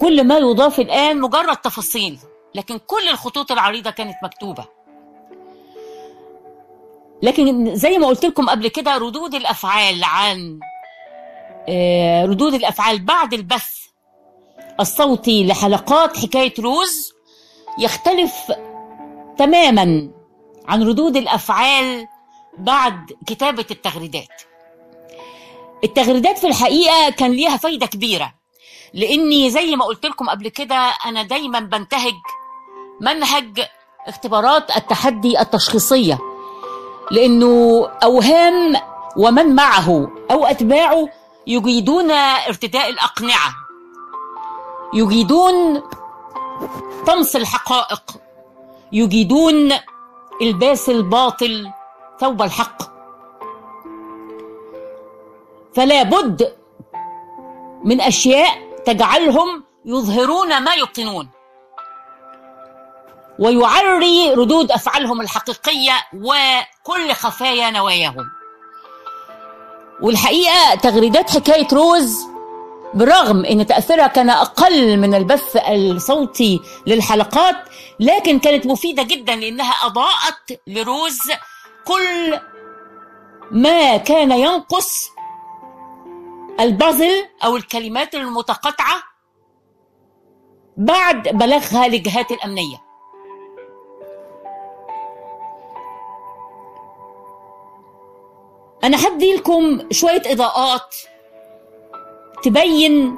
[0.00, 2.18] كل ما يضاف الآن مجرد تفاصيل
[2.54, 4.64] لكن كل الخطوط العريضة كانت مكتوبة.
[7.22, 10.60] لكن زي ما قلت لكم قبل كده ردود الأفعال عن
[11.68, 13.78] آه، ردود الأفعال بعد البث
[14.80, 17.12] الصوتي لحلقات حكاية روز
[17.78, 18.52] يختلف
[19.38, 20.10] تماما
[20.68, 22.06] عن ردود الأفعال
[22.58, 24.42] بعد كتابة التغريدات.
[25.84, 28.34] التغريدات في الحقيقة كان ليها فايدة كبيرة
[28.94, 30.74] لأني زي ما قلت لكم قبل كده
[31.06, 32.14] أنا دايما بنتهج
[33.00, 33.60] منهج
[34.06, 36.18] اختبارات التحدي التشخيصية.
[37.10, 38.76] لأنه أوهام
[39.16, 41.08] ومن معه أو أتباعه
[41.46, 42.10] يجيدون
[42.48, 43.54] ارتداء الأقنعة.
[44.94, 45.82] يجيدون
[47.06, 48.02] طمس الحقائق.
[48.92, 49.72] يجيدون
[50.42, 51.70] إلباس الباطل
[52.20, 52.82] ثوب الحق.
[55.74, 56.52] فلا بد
[57.84, 58.48] من أشياء
[58.84, 61.28] تجعلهم يظهرون ما يبطنون
[63.38, 68.26] ويعري ردود أفعالهم الحقيقية وكل خفايا نواياهم.
[70.02, 72.18] والحقيقة تغريدات حكاية روز
[72.94, 77.56] برغم إن تأثيرها كان أقل من البث الصوتي للحلقات
[78.00, 81.18] لكن كانت مفيدة جدا لأنها أضاءت لروز
[81.84, 82.38] كل
[83.50, 85.10] ما كان ينقص
[86.60, 89.02] البازل أو الكلمات المتقاطعة
[90.76, 92.87] بعد بلاغها للجهات الأمنية.
[98.88, 100.96] أنا هدي لكم شوية إضاءات
[102.42, 103.16] تبين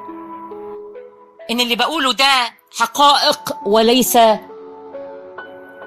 [1.50, 4.18] إن اللي بقوله ده حقائق وليس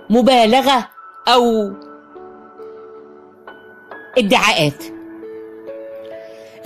[0.09, 0.89] مبالغة
[1.27, 1.73] أو
[4.17, 4.84] ادعاءات.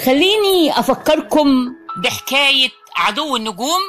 [0.06, 3.82] خليني أفكركم بحكاية عدو النجوم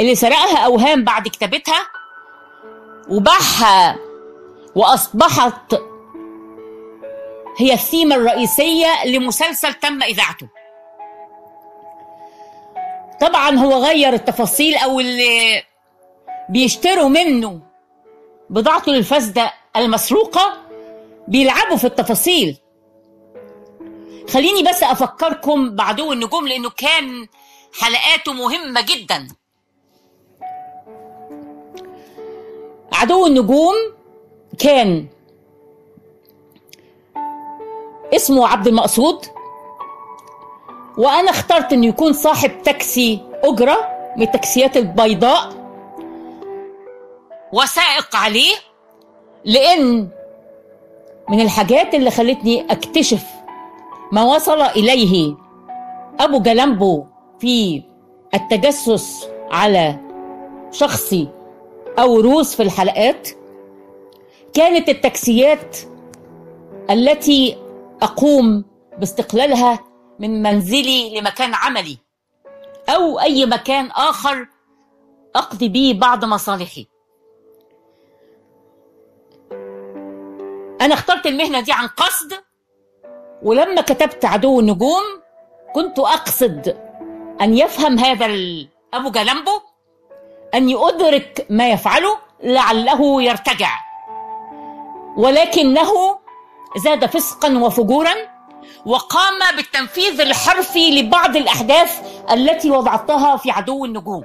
[0.00, 1.86] اللي سرقها أوهام بعد كتابتها
[3.08, 3.96] وباعها
[4.74, 5.74] وأصبحت
[7.58, 10.48] هي الثيمة الرئيسية لمسلسل تم إذاعته.
[13.20, 15.62] طبعا هو غير التفاصيل أو اللي
[16.48, 17.60] بيشتروا منه
[18.50, 20.62] بضاعته الفاسدة المسروقة
[21.28, 22.56] بيلعبوا في التفاصيل.
[24.28, 27.26] خليني بس أفكركم بعدو النجوم لأنه كان
[27.80, 29.28] حلقاته مهمة جدا.
[32.92, 33.74] عدو النجوم
[34.58, 35.08] كان
[38.14, 39.26] اسمه عبد المقصود.
[40.98, 45.52] وأنا اخترت إنه يكون صاحب تاكسي أجرة من التاكسيات البيضاء.
[47.52, 48.54] وسائق عليه
[49.44, 50.08] لأن
[51.28, 53.24] من الحاجات اللي خلتني أكتشف
[54.12, 55.34] ما وصل إليه
[56.20, 57.04] أبو جلامبو
[57.38, 57.82] في
[58.34, 59.96] التجسس على
[60.72, 61.28] شخصي
[61.98, 63.28] أو روس في الحلقات
[64.54, 65.76] كانت التاكسيات
[66.90, 67.56] التي
[68.02, 68.64] أقوم
[68.98, 69.78] باستقلالها
[70.18, 71.98] من منزلي لمكان عملي
[72.88, 74.46] أو أي مكان آخر
[75.36, 76.86] أقضي به بعض مصالحي.
[80.80, 82.32] أنا اخترت المهنة دي عن قصد
[83.42, 85.02] ولما كتبت عدو النجوم
[85.74, 86.76] كنت أقصد
[87.40, 88.26] أن يفهم هذا
[88.94, 89.60] ابو جلامبو
[90.54, 93.70] أن يدرك ما يفعله لعله يرتجع.
[95.16, 96.18] ولكنه
[96.76, 98.14] زاد فسقا وفجورا
[98.86, 102.00] وقام بالتنفيذ الحرفي لبعض الأحداث
[102.30, 104.24] التي وضعتها في عدو النجوم.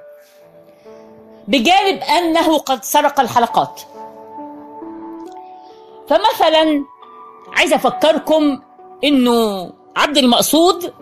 [1.47, 3.81] بجانب أنه قد سرق الحلقات.
[6.09, 6.85] فمثلا
[7.57, 8.61] عايز أفكركم
[9.03, 10.93] إنه عبد المقصود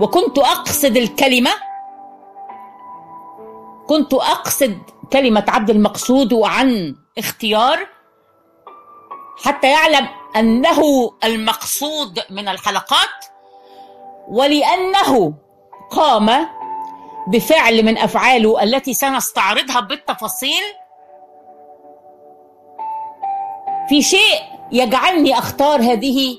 [0.00, 1.50] وكنت أقصد الكلمة
[3.88, 4.78] كنت أقصد
[5.12, 7.86] كلمة عبد المقصود عن اختيار
[9.44, 13.24] حتى يعلم أنه المقصود من الحلقات
[14.28, 15.34] ولأنه
[15.90, 16.48] قام
[17.26, 20.62] بفعل من أفعاله التي سنستعرضها بالتفاصيل.
[23.88, 24.40] في شيء
[24.72, 26.38] يجعلني أختار هذه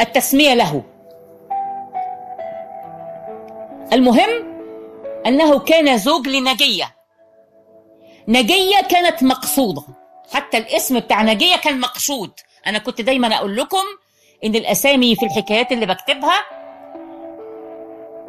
[0.00, 0.82] التسمية له.
[3.92, 4.58] المهم
[5.26, 6.94] أنه كان زوج لنجية.
[8.28, 9.97] نجية كانت مقصودة.
[10.32, 12.30] حتى الاسم بتاع نجيه كان مقصود.
[12.66, 13.84] أنا كنت دايما أقول لكم
[14.44, 16.44] إن الأسامي في الحكايات اللي بكتبها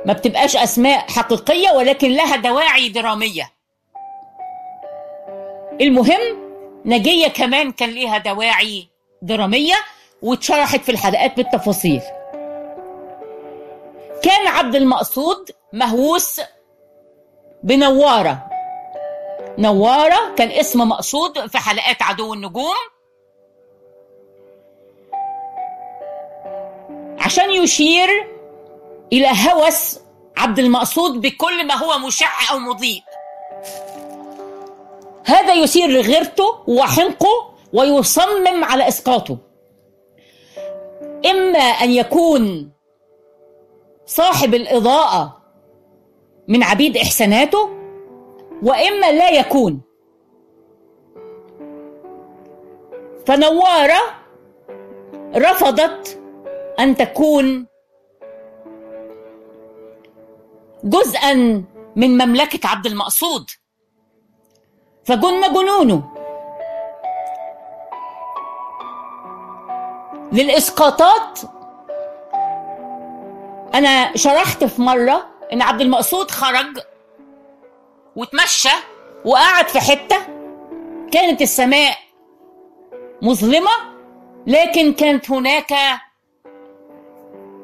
[0.05, 3.51] ما بتبقاش أسماء حقيقية ولكن لها دواعي درامية.
[5.81, 6.49] المهم
[6.85, 8.87] نجية كمان كان ليها دواعي
[9.21, 9.75] درامية
[10.21, 12.01] واتشرحت في الحلقات بالتفاصيل.
[14.23, 16.41] كان عبد المقصود مهووس
[17.63, 18.48] بنوارة.
[19.59, 22.75] نوارة كان اسم مقصود في حلقات عدو النجوم.
[27.19, 28.09] عشان يشير
[29.13, 29.99] إلى هوس
[30.37, 33.01] عبد المقصود بكل ما هو مشع أو مضيء.
[35.25, 39.37] هذا يثير غيرته وحنقه ويصمم على إسقاطه.
[41.25, 42.71] إما أن يكون
[44.05, 45.41] صاحب الإضاءة
[46.47, 47.78] من عبيد إحساناته
[48.63, 49.81] وإما لا يكون.
[53.27, 53.99] فنوارة
[55.35, 56.21] رفضت
[56.79, 57.67] أن تكون
[60.83, 61.33] جزءا
[61.95, 63.49] من مملكة عبد المقصود.
[65.05, 66.15] فجن جنونه.
[70.31, 71.39] للإسقاطات
[73.75, 76.79] أنا شرحت في مرة إن عبد المقصود خرج
[78.19, 78.69] وتمشى
[79.25, 80.17] وقعد في حتة
[81.11, 81.97] كانت السماء
[83.21, 83.71] مظلمة
[84.47, 85.73] لكن كانت هناك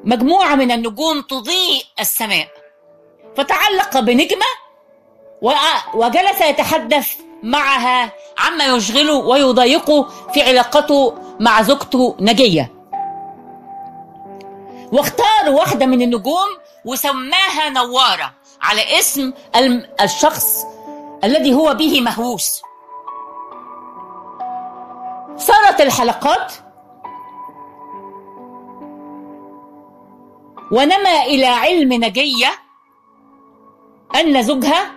[0.03, 2.47] مجموعة من النجوم تضيء السماء.
[3.37, 4.45] فتعلق بنجمة
[5.93, 10.03] وجلس يتحدث معها عما يشغله ويضايقه
[10.33, 12.71] في علاقته مع زوجته نجية.
[14.91, 16.47] واختار واحدة من النجوم
[16.85, 18.33] وسماها نوارة.
[18.69, 19.33] على اسم
[20.01, 20.65] الشخص
[21.23, 22.61] الذي هو به مهووس.
[25.37, 26.53] صارت الحلقات
[30.71, 32.51] ونما إلى علم نجية
[34.15, 34.91] أن زوجها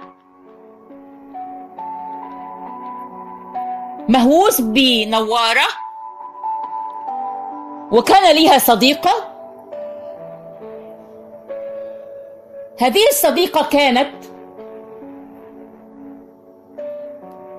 [4.09, 5.69] مهووس بنوارة
[7.93, 9.38] وكان ليها صديقة
[12.81, 14.25] هذه الصديقة كانت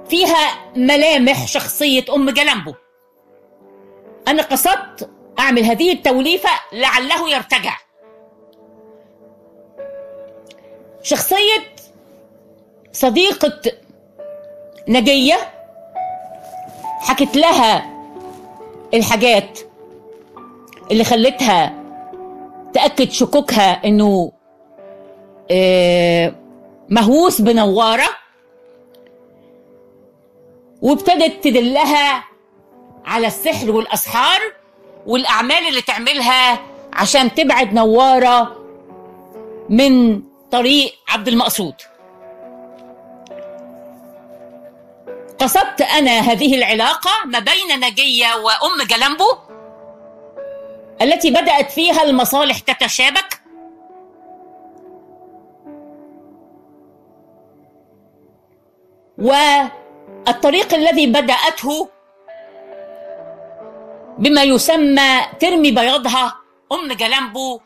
[0.10, 2.74] فيها ملامح شخصية أم جلمبو
[4.28, 5.10] أنا قصدت
[5.40, 7.78] أعمل هذه التوليفة لعله يرتجع.
[11.04, 11.76] شخصية
[12.92, 13.62] صديقة
[14.88, 15.38] نجية
[17.00, 17.90] حكت لها
[18.94, 19.60] الحاجات
[20.92, 21.74] اللي خلتها
[22.74, 24.32] تأكد شكوكها إنه
[26.90, 28.10] مهووس بنوارة
[30.82, 32.24] وابتدت تدلها
[33.06, 34.40] على السحر والأسحار
[35.06, 36.60] والأعمال اللي تعملها
[36.94, 38.56] عشان تبعد نوارة
[39.70, 40.22] من
[40.52, 41.74] طريق عبد المقصود.
[45.40, 49.38] قصدت أنا هذه العلاقة ما بين نجية وأم جلمبو
[51.02, 53.39] التي بدأت فيها المصالح تتشابك
[59.20, 61.90] والطريق الذي بدأته
[64.18, 66.36] بما يسمى ترمي بياضها
[66.72, 67.60] أم جلمبو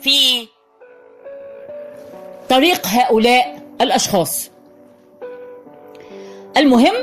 [0.00, 0.48] في
[2.48, 4.50] طريق هؤلاء الأشخاص.
[6.56, 6.94] المهم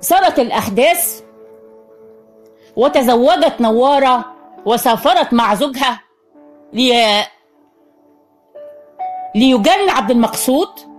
[0.00, 1.22] صارت الأحداث
[2.76, 4.24] وتزوجت نوارة
[4.66, 6.00] وسافرت مع زوجها
[6.72, 7.24] لي...
[9.34, 10.93] ليجن عبد المقصود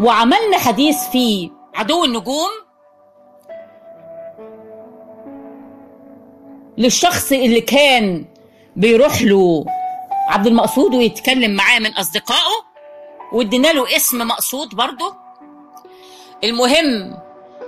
[0.00, 2.50] وعملنا حديث في عدو النجوم
[6.78, 8.24] للشخص اللي كان
[8.76, 9.64] بيروح له
[10.28, 12.70] عبد المقصود ويتكلم معاه من أصدقائه
[13.32, 15.14] وادينا له اسم مقصود برضه.
[16.44, 17.18] المهم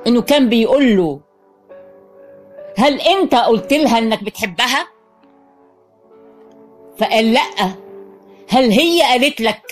[0.06, 1.20] إنه كان بيقول له
[2.78, 4.86] هل أنت قلت لها إنك بتحبها؟
[6.98, 7.74] فقال لأ.
[8.48, 9.62] هل هي قالت لك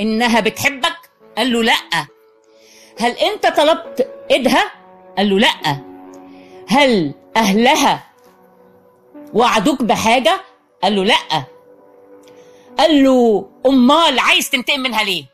[0.00, 1.01] إنها بتحبك؟
[1.38, 2.06] قال له لا.
[3.00, 4.70] هل انت طلبت ايدها؟
[5.18, 5.80] قال له لا.
[6.68, 8.02] هل اهلها
[9.34, 10.40] وعدوك بحاجة؟
[10.82, 11.44] قال له لا.
[12.78, 15.24] قال له أمال عايز تنتقم منها ليه؟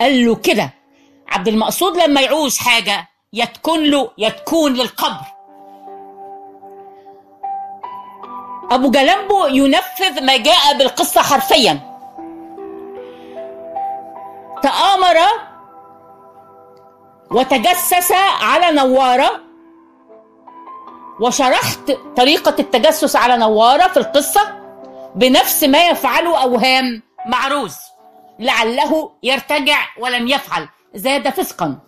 [0.00, 0.70] قال له كده
[1.28, 5.26] عبد المقصود لما يعوز حاجة يا تكون له يا تكون للقبر.
[8.70, 11.91] أبو جلمبو ينفذ ما جاء بالقصة حرفيا.
[14.62, 15.16] تآمر
[17.30, 18.12] وتجسس
[18.42, 19.40] على نوارة
[21.20, 24.58] وشرحت طريقة التجسس على نوارة في القصة
[25.14, 27.76] بنفس ما يفعله أوهام مع روز
[28.38, 31.78] لعله يرتجع ولم يفعل زاد فسقا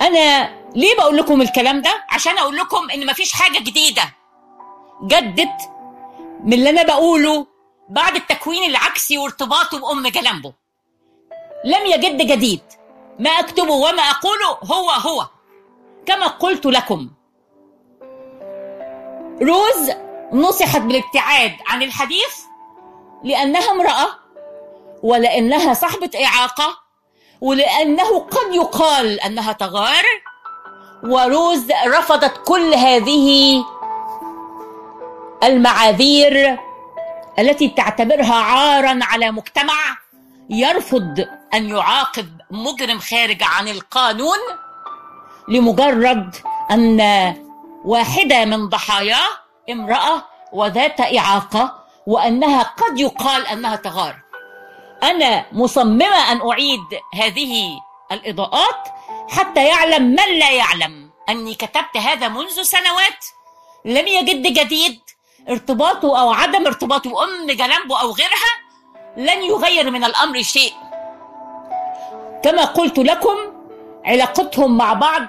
[0.00, 4.02] أنا ليه بقول لكم الكلام ده؟ عشان أقول لكم إن مفيش حاجة جديدة
[5.04, 5.70] جدت
[6.44, 7.46] من اللي أنا بقوله
[7.90, 10.52] بعد التكوين العكسي وارتباطه بأم جلامبو.
[11.64, 12.60] لم يجد جديد.
[13.18, 15.26] ما أكتبه وما أقوله هو هو.
[16.06, 17.10] كما قلت لكم.
[19.42, 19.90] روز
[20.32, 22.36] نصحت بالابتعاد عن الحديث
[23.24, 24.06] لأنها امرأة
[25.02, 26.78] ولأنها صاحبة إعاقة
[27.40, 30.04] ولأنه قد يقال أنها تغار.
[31.04, 33.64] وروز رفضت كل هذه
[35.42, 36.58] المعاذير
[37.38, 39.74] التي تعتبرها عارا على مجتمع
[40.50, 44.38] يرفض أن يعاقب مجرم خارج عن القانون
[45.48, 46.36] لمجرد
[46.70, 47.00] أن
[47.84, 49.28] واحدة من ضحاياه
[49.70, 54.16] امرأة وذات إعاقة وأنها قد يقال أنها تغار.
[55.02, 56.80] أنا مصممة أن أعيد
[57.14, 57.80] هذه
[58.12, 58.88] الإضاءات
[59.30, 61.10] حتى يعلم من لا يعلم.
[61.28, 63.24] أني كتبت هذا منذ سنوات
[63.84, 65.00] لم يجد جديد
[65.48, 68.52] ارتباطه أو عدم ارتباطه بأم جلامبو أو غيرها
[69.16, 70.72] لن يغير من الأمر شيء.
[72.44, 73.36] كما قلت لكم
[74.04, 75.22] علاقتهم مع بعض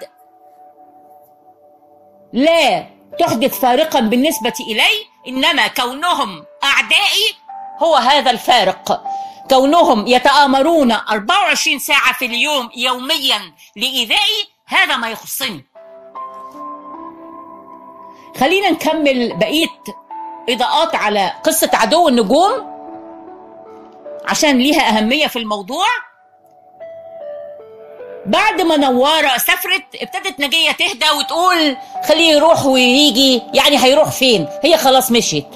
[2.33, 2.87] لا
[3.19, 7.35] تحدث فارقا بالنسبة إلي إنما كونهم أعدائي
[7.79, 9.03] هو هذا الفارق.
[9.49, 15.70] كونهم يتآمرون 24 ساعة في اليوم يوميا لإيذائي هذا ما يخصني.
[18.37, 19.67] خلينا نكمل بقية
[20.49, 22.71] إضاءات على قصة عدو النجوم
[24.25, 25.85] عشان ليها أهمية في الموضوع.
[28.25, 31.77] بعد ما نوارة سافرت ابتدت نجية تهدى وتقول
[32.07, 35.47] خليه يروح ويجي يعني هيروح فين؟ هي خلاص مشيت.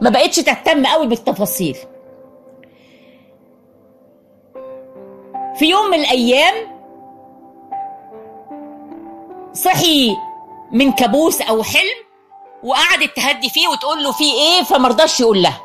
[0.00, 1.76] ما بقتش تهتم قوي بالتفاصيل.
[5.58, 6.54] في يوم من الأيام
[9.52, 10.16] صحي
[10.72, 12.03] من كابوس أو حلم
[12.64, 15.60] وقعدت تهدي فيه وتقول له في إيه فمرضاش يقول لها.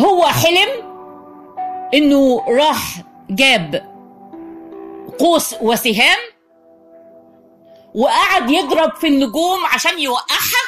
[0.00, 0.68] هو حلم
[1.94, 2.82] إنه راح
[3.30, 3.90] جاب
[5.18, 6.18] قوس وسهام
[7.94, 10.62] وقعد يضرب في النجوم عشان يوقعها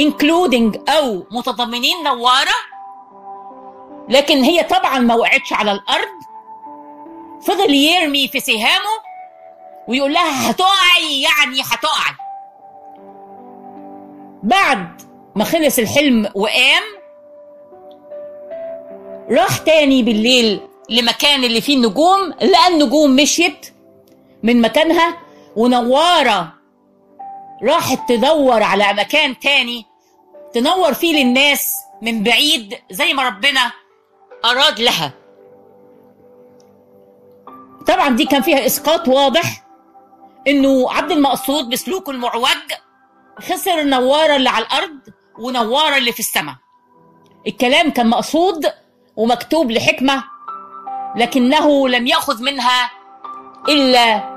[0.00, 2.54] including أو متضمنين نوارة
[4.08, 6.22] لكن هي طبعا ما وقعتش على الأرض.
[7.42, 9.11] فضل يرمي في سهامه
[9.88, 12.14] ويقول لها هتقعي يعني هتقعي.
[14.42, 15.02] بعد
[15.36, 16.82] ما خلص الحلم وقام
[19.30, 20.60] راح تاني بالليل
[20.90, 23.66] لمكان اللي فيه النجوم لقى النجوم مشيت
[24.42, 25.16] من مكانها
[25.56, 26.52] ونوارة
[27.62, 29.86] راحت تدور على مكان تاني
[30.54, 33.72] تنور فيه للناس من بعيد زي ما ربنا
[34.44, 35.12] أراد لها.
[37.86, 39.61] طبعا دي كان فيها إسقاط واضح
[40.48, 42.72] إنه عبد المقصود بسلوكه المعوج
[43.38, 44.98] خسر النوارة اللي على الأرض
[45.38, 46.54] ونوارة اللي في السماء.
[47.46, 48.66] الكلام كان مقصود
[49.16, 50.24] ومكتوب لحكمة
[51.16, 52.90] لكنه لم يأخذ منها
[53.68, 54.32] إلا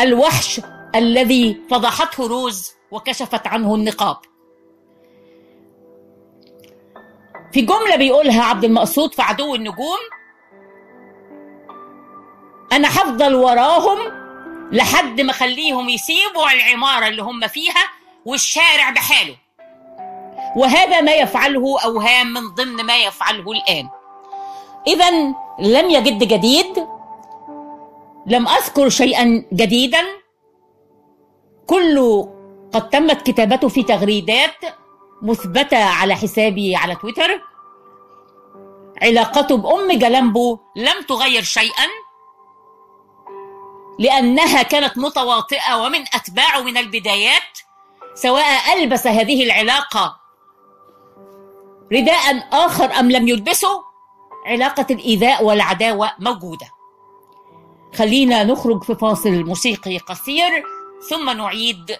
[0.00, 0.60] الوحش
[0.94, 4.16] الذي فضحته روز وكشفت عنه النقاب.
[7.52, 9.98] في جملة بيقولها عبد المقصود في عدو النجوم
[12.72, 14.25] أنا هفضل وراهم
[14.72, 17.90] لحد ما أخليهم يسيبوا العمارة اللي هم فيها
[18.24, 19.36] والشارع بحاله.
[20.56, 23.88] وهذا ما يفعله أوهام من ضمن ما يفعله الآن.
[24.86, 25.10] إذا
[25.58, 26.86] لم يجد جديد
[28.26, 30.02] لم أذكر شيئا جديدا.
[31.66, 32.34] كله
[32.72, 34.64] قد تمت كتابته في تغريدات
[35.22, 37.40] مثبتة على حسابي على تويتر.
[39.02, 41.86] علاقته بأم جلامبو لم تغير شيئا.
[43.98, 47.58] لأنها كانت متواطئة ومن أتباعه من البدايات
[48.14, 50.16] سواء ألبس هذه العلاقة
[51.92, 53.82] رداء آخر أم لم يلبسه
[54.46, 56.66] علاقة الإيذاء والعداوة موجودة.
[57.94, 60.64] خلينا نخرج في فاصل موسيقي قصير
[61.10, 61.96] ثم نعيد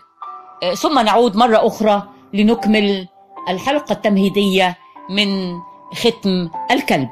[0.74, 3.08] ثم نعود مرة أخرى لنكمل
[3.48, 4.78] الحلقة التمهيدية
[5.10, 5.58] من
[5.94, 7.10] ختم الكلب.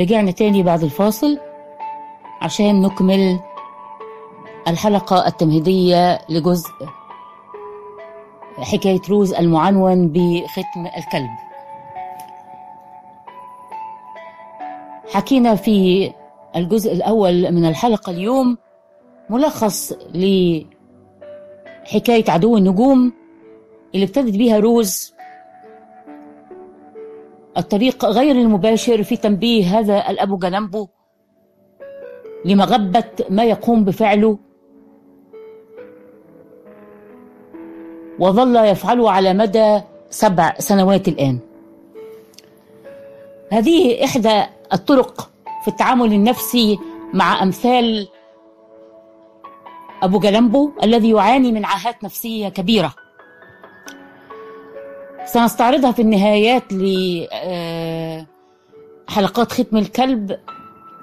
[0.00, 1.38] رجعنا تاني بعد الفاصل
[2.42, 3.40] عشان نكمل
[4.68, 6.70] الحلقة التمهيدية لجزء
[8.58, 11.30] حكاية روز المعنون بختم الكلب.
[15.12, 16.12] حكينا في
[16.56, 18.58] الجزء الأول من الحلقة اليوم
[19.30, 20.64] ملخص لحكاية
[22.28, 23.12] عدو النجوم
[23.94, 25.15] اللي ابتدت بيها روز
[27.56, 30.88] الطريق غير المباشر في تنبيه هذا الأبو جلمبو
[32.44, 34.38] لمغبة ما يقوم بفعله.
[38.18, 39.80] وظل يفعله على مدى
[40.10, 41.38] سبع سنوات الآن.
[43.52, 44.42] هذه إحدى
[44.72, 45.30] الطرق
[45.62, 46.78] في التعامل النفسي
[47.14, 48.08] مع أمثال
[50.02, 52.94] أبو جلمبو الذي يعاني من عاهات نفسية كبيرة.
[55.26, 56.72] سنستعرضها في النهايات
[59.08, 60.38] لحلقات ختم الكلب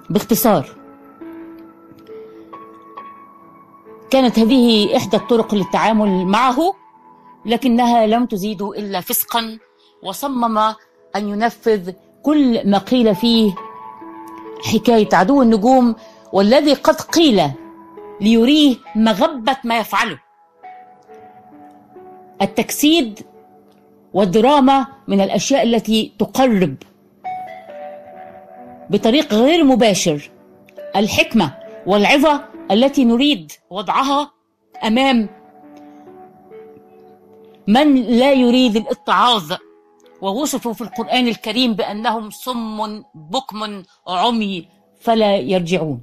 [0.09, 0.65] باختصار.
[4.09, 6.73] كانت هذه إحدى الطرق للتعامل معه
[7.45, 9.59] لكنها لم تزيد إلا فسقا
[10.03, 10.57] وصمم
[11.15, 11.91] أن ينفذ
[12.23, 13.55] كل ما قيل فيه
[14.73, 15.95] حكاية عدو النجوم
[16.33, 17.51] والذي قد قيل
[18.21, 20.19] ليريه مغبة ما يفعله.
[22.41, 23.19] التجسيد
[24.13, 26.75] والدراما من الأشياء التي تقرب
[28.89, 30.31] بطريق غير مباشر
[30.95, 31.53] الحكمة
[31.85, 34.31] والعظة التي نريد وضعها
[34.83, 35.29] أمام
[37.67, 39.53] من لا يريد الاتعاظ
[40.21, 44.67] ووصفوا في القرآن الكريم بأنهم صم بكم عمي
[44.99, 46.01] فلا يرجعون.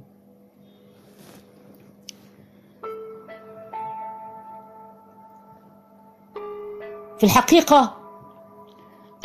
[7.17, 8.00] في الحقيقة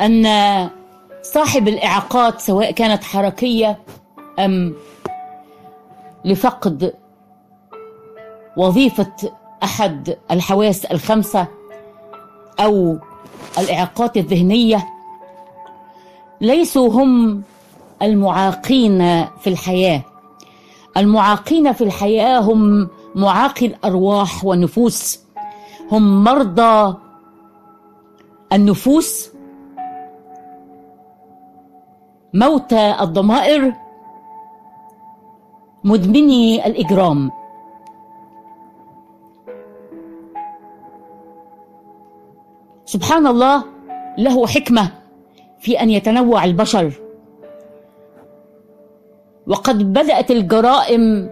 [0.01, 0.25] أن
[1.21, 3.79] صاحب الإعاقات سواء كانت حركية
[4.39, 4.73] أم
[6.25, 6.93] لفقد
[8.57, 9.11] وظيفة
[9.63, 11.47] أحد الحواس الخمسة
[12.59, 12.97] أو
[13.59, 14.87] الإعاقات الذهنية
[16.41, 17.41] ليسوا هم
[18.01, 20.01] المعاقين في الحياة.
[20.97, 25.19] المعاقين في الحياة هم معاقي الأرواح والنفوس.
[25.91, 26.95] هم مرضى
[28.53, 29.29] النفوس
[32.33, 33.73] موتى الضمائر.
[35.83, 37.31] مدمني الإجرام.
[42.85, 43.63] سبحان الله
[44.17, 44.91] له حكمة
[45.59, 46.91] في أن يتنوع البشر.
[49.47, 51.29] وقد بدأت الجرائم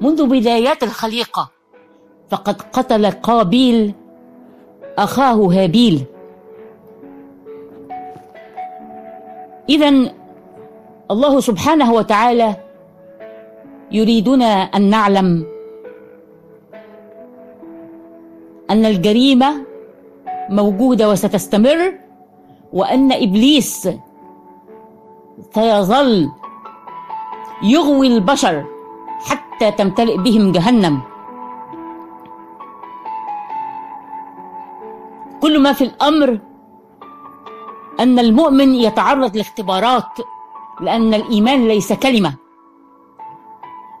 [0.00, 1.50] منذ بدايات الخليقة.
[2.30, 3.94] فقد قتل قابيل
[4.98, 6.04] أخاه هابيل.
[9.68, 10.19] إذا
[11.10, 12.56] الله سبحانه وتعالى
[13.90, 15.46] يريدنا أن نعلم
[18.70, 19.66] أن الجريمة
[20.50, 21.98] موجودة وستستمر
[22.72, 23.88] وأن إبليس
[25.54, 26.30] سيظل
[27.62, 28.64] يغوي البشر
[29.26, 31.00] حتى تمتلئ بهم جهنم.
[35.40, 36.38] كل ما في الأمر
[38.00, 40.12] أن المؤمن يتعرض لاختبارات
[40.82, 42.34] لأن الإيمان ليس كلمة.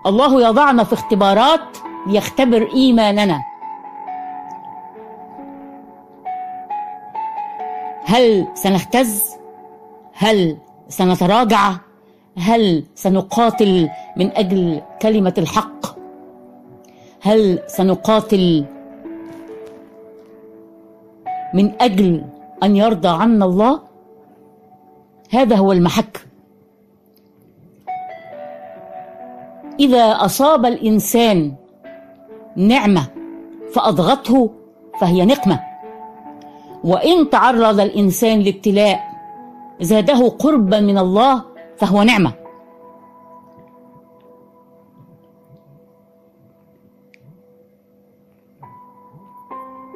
[0.06, 3.40] الله يضعنا في اختبارات ليختبر إيماننا.
[8.04, 9.36] هل سنهتز؟
[10.12, 10.56] هل
[10.88, 11.72] سنتراجع؟
[12.38, 15.86] هل سنقاتل من أجل كلمة الحق؟
[17.22, 18.64] هل سنقاتل
[21.54, 22.24] من أجل
[22.62, 23.80] أن يرضى عنا الله؟
[25.30, 26.29] هذا هو المحك.
[29.78, 31.54] إذا أصاب الإنسان
[32.56, 33.06] نعمة
[33.74, 34.50] فاضغته
[35.00, 35.60] فهي نقمة.
[36.84, 39.00] وإن تعرض الإنسان لابتلاء
[39.80, 41.44] زاده قربا من الله
[41.76, 42.32] فهو نعمة.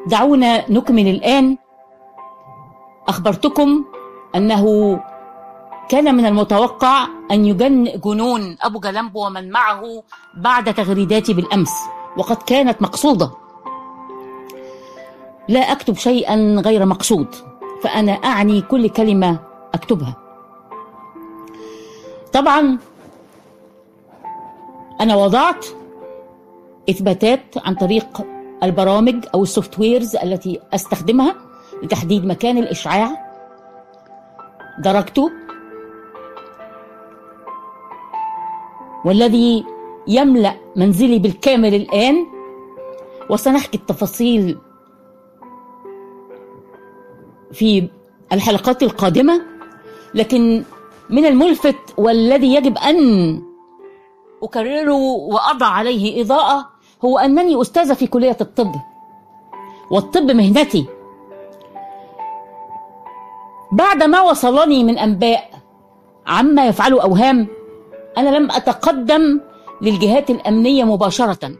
[0.07, 1.57] دعونا نكمل الآن.
[3.09, 3.85] أخبرتكم
[4.37, 4.65] أنه
[5.89, 10.03] كان من المتوقع أن يجن جنون أبو جلمبو ومن معه
[10.37, 11.73] بعد تغريداتي بالأمس
[12.17, 13.31] وقد كانت مقصودة.
[15.49, 17.35] لا أكتب شيئا غير مقصود
[17.83, 19.39] فأنا أعني كل كلمة
[19.75, 20.17] أكتبها.
[22.33, 22.79] طبعا
[25.01, 25.67] أنا وضعت
[26.91, 28.27] إثباتات عن طريق
[28.63, 31.35] البرامج أو السوفت ويرز التي أستخدمها
[31.83, 33.25] لتحديد مكان الإشعاع.
[34.79, 35.31] درجته
[39.05, 39.65] والذي
[40.09, 42.27] يملأ منزلي بالكامل الآن
[43.31, 44.59] وسنحكي التفاصيل
[47.53, 47.89] في
[48.33, 49.43] الحلقات القادمة.
[50.15, 50.65] لكن
[51.11, 53.43] من الملفت والذي يجب أن
[54.43, 56.69] أكرره وأضع عليه إضاءة
[57.05, 58.75] هو أنني استاذه في كلية الطب
[59.91, 60.87] والطب مهنتي.
[63.73, 65.51] بعد ما وصلني من أنباء
[66.27, 67.49] عما يفعله أوهام
[68.19, 69.41] أنا لم أتقدم
[69.83, 71.53] للجهات الأمنية مباشرة.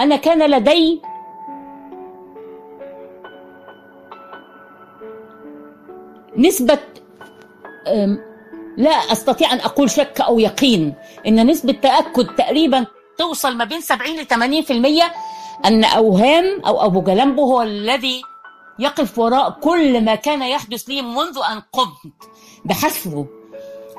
[0.00, 1.02] أنا كان لدي
[6.36, 6.78] نسبة
[7.88, 8.18] أم،
[8.76, 10.94] لا أستطيع أن أقول شك أو يقين.
[11.26, 12.86] إن نسبة تأكد تقريبا
[13.18, 15.12] توصل ما بين 70 ل 80%
[15.64, 18.22] أن أوهام أو أبو جلمبو هو الذي
[18.78, 22.14] يقف وراء كل ما كان يحدث لي منذ أن قمت
[22.64, 23.26] بحذفه.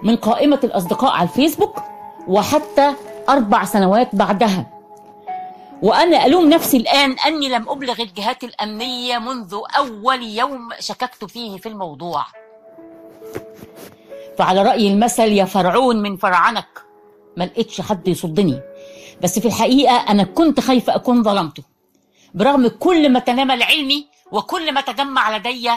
[0.03, 1.83] من قائمة الأصدقاء على الفيسبوك
[2.27, 2.93] وحتى
[3.29, 4.69] أربع سنوات بعدها.
[5.81, 11.69] وأنا ألوم نفسي الآن أني لم أبلغ الجهات الأمنية منذ أول يوم شككت فيه في
[11.69, 12.25] الموضوع.
[14.37, 16.81] فعلى رأي المثل يا فرعون من فرعنك
[17.37, 18.61] ما لقيتش حد يصدني.
[19.21, 21.63] بس في الحقيقة أنا كنت خايفة أكون ظلمته.
[22.33, 25.69] برغم كل ما تنامى علمي وكل ما تجمع لدي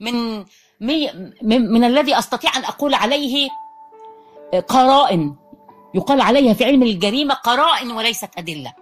[0.00, 0.44] من
[0.80, 3.48] من, من الذي أستطيع أن أقول عليه
[4.60, 5.34] قرائن.
[5.94, 8.72] يقال عليها في علم الجريمة قرائن وليست أدلة.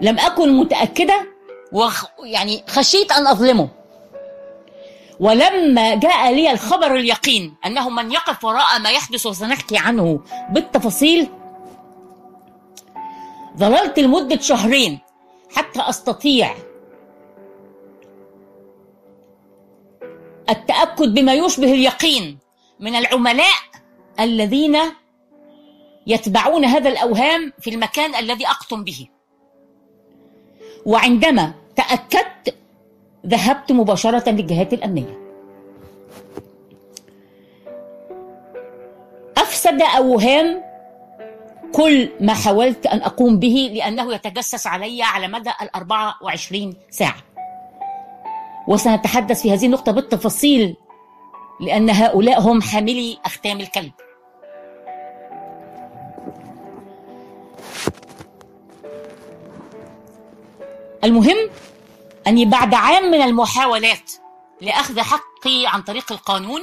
[0.00, 1.26] لم أكن متأكدة
[1.72, 3.68] وخ يعني خشيت أن أظلمه.
[5.20, 10.20] ولما جاء لي الخبر اليقين أنه من يقف وراء ما يحدث وسنحكي عنه
[10.50, 11.28] بالتفاصيل
[13.56, 14.98] ظللت لمدة شهرين
[15.54, 16.54] حتى أستطيع
[20.50, 22.43] التأكد بما يشبه اليقين.
[22.84, 23.56] من العملاء
[24.20, 24.76] الذين
[26.06, 29.08] يتبعون هذا الأوهام في المكان الذي أقطن به.
[30.86, 32.54] وعندما تأكدت
[33.26, 35.18] ذهبت مباشرة للجهات الأمنية.
[39.36, 40.62] أفسد أوهام
[41.72, 47.16] كل ما حاولت أن أقوم به لأنه يتجسس علي على مدى ال 24 ساعة.
[48.68, 50.76] وسنتحدث في هذه النقطة بالتفاصيل
[51.60, 53.92] لأن هؤلاء هم حاملي أختام الكلب.
[61.04, 61.36] المهم
[62.26, 64.12] أني بعد عام من المحاولات
[64.60, 66.60] لأخذ حقي عن طريق القانون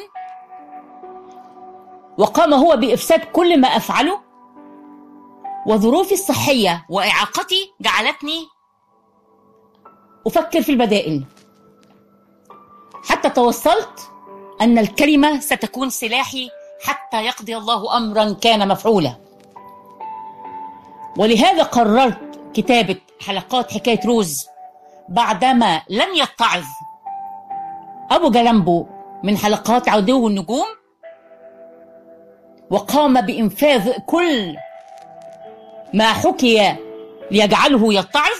[2.17, 4.21] وقام هو بإفساد كل ما أفعله
[5.67, 8.47] وظروفي الصحية وإعاقتي جعلتني
[10.27, 11.23] أفكر في البدائل.
[13.03, 14.11] حتى توصلت
[14.61, 16.49] أن الكلمة ستكون سلاحي
[16.83, 19.15] حتى يقضي الله أمرا كان مفعولا.
[21.17, 24.45] ولهذا قررت كتابة حلقات حكاية روز
[25.09, 26.63] بعدما لم يتعظ
[28.11, 28.87] أبو جلمبو
[29.23, 30.65] من حلقات عدو النجوم
[32.69, 34.55] وقام بإنفاذ كل
[35.93, 36.75] ما حكي
[37.31, 38.39] ليجعله يتعظ.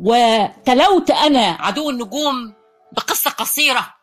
[0.00, 2.54] وتلوت أنا عدو النجوم
[2.92, 3.97] بقصة قصيرة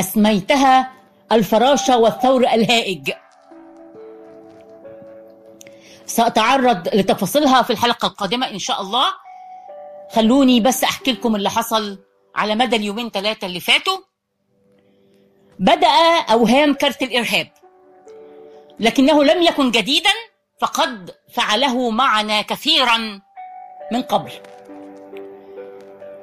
[0.00, 0.92] أسميتها
[1.32, 3.12] الفراشة والثور الهائج.
[6.06, 9.06] سأتعرض لتفاصيلها في الحلقة القادمة إن شاء الله.
[10.12, 11.98] خلوني بس أحكي لكم اللي حصل
[12.36, 13.98] على مدى اليومين ثلاثة اللي فاتوا.
[15.58, 15.88] بدأ
[16.30, 17.48] أوهام كارت الإرهاب.
[18.80, 20.10] لكنه لم يكن جديدا
[20.60, 23.20] فقد فعله معنا كثيرا
[23.92, 24.32] من قبل.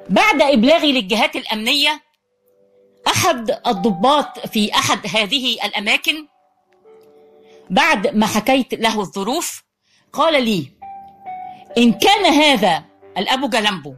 [0.08, 2.07] بعد إبلاغي للجهات الأمنية
[3.08, 6.26] أحد الضباط في أحد هذه الأماكن
[7.70, 9.62] بعد ما حكيت له الظروف
[10.12, 10.72] قال لي
[11.78, 12.84] إن كان هذا
[13.18, 13.94] الأبو جلمبو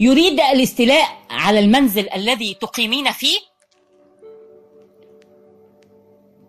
[0.00, 3.38] يريد الاستيلاء على المنزل الذي تقيمين فيه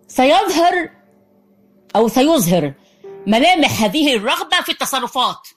[0.08, 0.90] سيظهر
[1.96, 2.72] أو سيظهر
[3.26, 5.48] ملامح هذه الرغبة في التصرفات.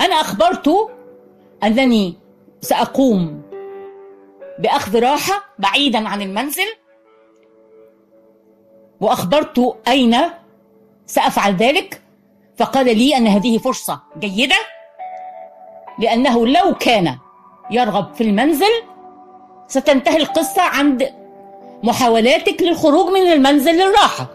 [0.00, 0.90] أنا أخبرته
[1.62, 2.18] أنني
[2.60, 3.42] سأقوم
[4.58, 6.66] بأخذ راحة بعيدا عن المنزل.
[9.00, 10.16] وأخبرت أين
[11.06, 12.02] سأفعل ذلك.
[12.56, 14.56] فقال لي أن هذه فرصة جيدة
[15.98, 17.18] لأنه لو كان
[17.70, 18.82] يرغب في المنزل
[19.68, 21.14] ستنتهي القصة عند
[21.82, 24.26] محاولاتك للخروج من المنزل للراحة.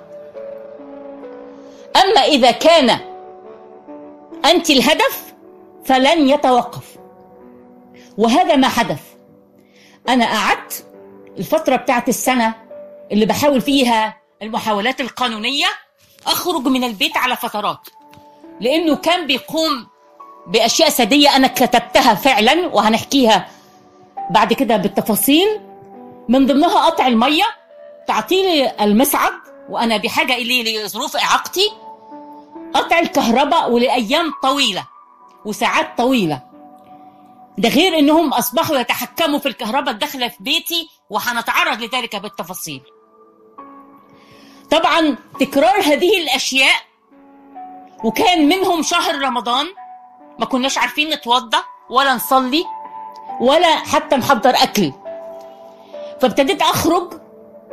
[2.04, 3.00] أما إذا كان
[4.46, 5.34] أنت الهدف
[5.86, 6.95] فلن يتوقف.
[8.18, 9.02] وهذا ما حدث.
[10.10, 10.86] أنا قعدت
[11.38, 12.54] الفترة بتاعت السنة
[13.12, 15.66] اللي بحاول فيها المحاولات القانونية
[16.28, 17.90] أخرج من البيت على فترات
[18.62, 19.88] لأنه كان بيقوم
[20.48, 23.48] بأشياء سادية أنا كتبتها فعلا وهنحكيها
[24.30, 25.60] بعد كده بالتفاصيل.
[26.30, 27.44] من ضمنها قطع المية
[28.08, 29.34] تعطيلي المصعد
[29.70, 31.72] وأنا بحاجة إليه لظروف إعاقتي.
[32.74, 34.84] قطع الكهرباء ولأيام طويلة
[35.46, 36.42] وساعات طويلة.
[37.58, 42.82] ده غير إنهم أصبحوا يتحكموا في الكهرباء الداخلة في بيتي وهنتعرض لذلك بالتفاصيل.
[44.72, 46.76] طبعا تكرار هذه الأشياء
[48.04, 49.66] وكان منهم شهر رمضان
[50.40, 52.66] ما كناش عارفين نتوضا ولا نصلي
[53.42, 54.92] ولا حتى نحضر أكل.
[56.22, 57.14] فابتديت أخرج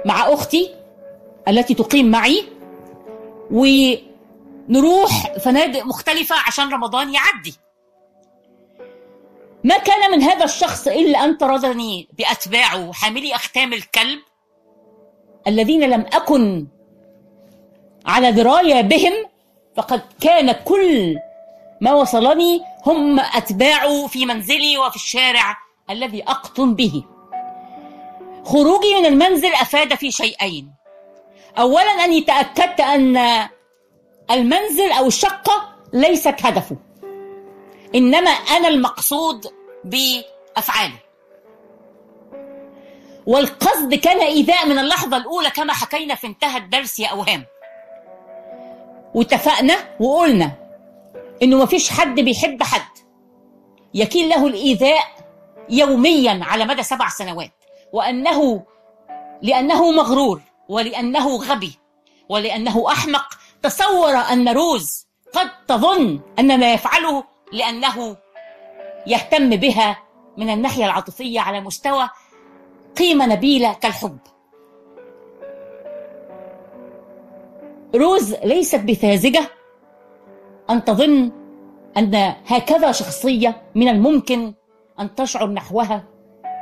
[0.06, 0.74] مع أختي
[1.48, 2.48] التي تقيم معي
[3.50, 7.54] ونروح فنادق مختلفة عشان رمضان يعدي.
[9.64, 14.18] ما كان من هذا الشخص إلا أن طردني بأتباعه حاملي أختام الكلب
[15.46, 16.66] الذين لم أكن
[18.06, 19.12] على دراية بهم
[19.76, 21.18] فقد كان كل
[21.80, 25.56] ما وصلني هم أتباعه في منزلي وفي الشارع
[25.90, 27.04] الذي أقطن به.
[28.44, 30.74] خروجي من المنزل أفاد في شيئين.
[31.58, 33.18] أولا أني تأكدت أن
[34.30, 36.76] المنزل أو الشقة ليست هدفه.
[37.94, 39.46] إنما أنا المقصود
[39.84, 40.98] بأفعالي.
[43.26, 47.44] والقصد كان إيذاء من اللحظة الأولى كما حكينا في انتهى الدرس يا أوهام.
[49.14, 50.52] واتفقنا وقلنا
[51.42, 52.98] إنه مفيش حد بيحب حد
[53.94, 55.04] يكين له الإيذاء
[55.70, 57.52] يوميا على مدى سبع سنوات.
[57.92, 58.62] وأنه
[59.42, 61.78] لأنه مغرور ولأنه غبي
[62.28, 63.26] ولأنه أحمق.
[63.62, 68.16] تصور أن روز قد تظن أن ما يفعله لأنه
[69.06, 69.98] يهتم بها
[70.36, 72.08] من الناحية العاطفية على مستوى
[72.98, 74.18] قيمة نبيلة كالحب.
[77.94, 79.50] روز ليست بساذجة
[80.70, 81.32] أن تظن
[81.96, 84.54] أن هكذا شخصية من الممكن
[85.00, 86.04] أن تشعر نحوها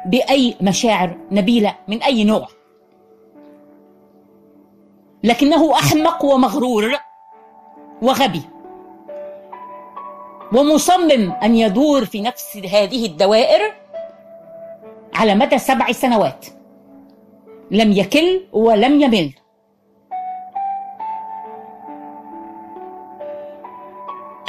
[0.06, 2.48] بأي مشاعر نبيلة من أي نوع.
[5.24, 6.98] لكنه أحمق ومغرور
[8.02, 8.42] وغبي.
[10.52, 13.72] ومصمم أن يدور في نفس هذه الدوائر
[15.14, 16.46] على مدى سبع سنوات.
[17.70, 19.32] لم يكل ولم يمل.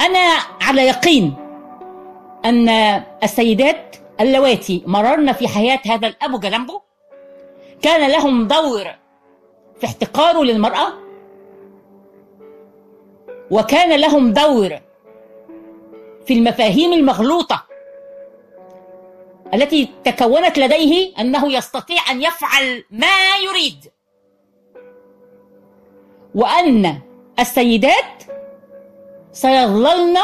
[0.00, 1.34] أنا على يقين
[2.44, 2.68] أن
[3.22, 6.80] السيدات اللواتي مررن في حياة هذا الابو جلمبو
[7.82, 8.84] كان لهم دور
[9.80, 10.92] في احتقاره للمرأة.
[13.50, 14.78] وكان لهم دور
[16.26, 17.66] في المفاهيم المغلوطة
[19.54, 23.90] التي تكونت لديه أنه يستطيع أن يفعل ما يريد.
[26.34, 27.00] وأن
[27.40, 28.22] السيدات
[29.32, 30.18] سيظللن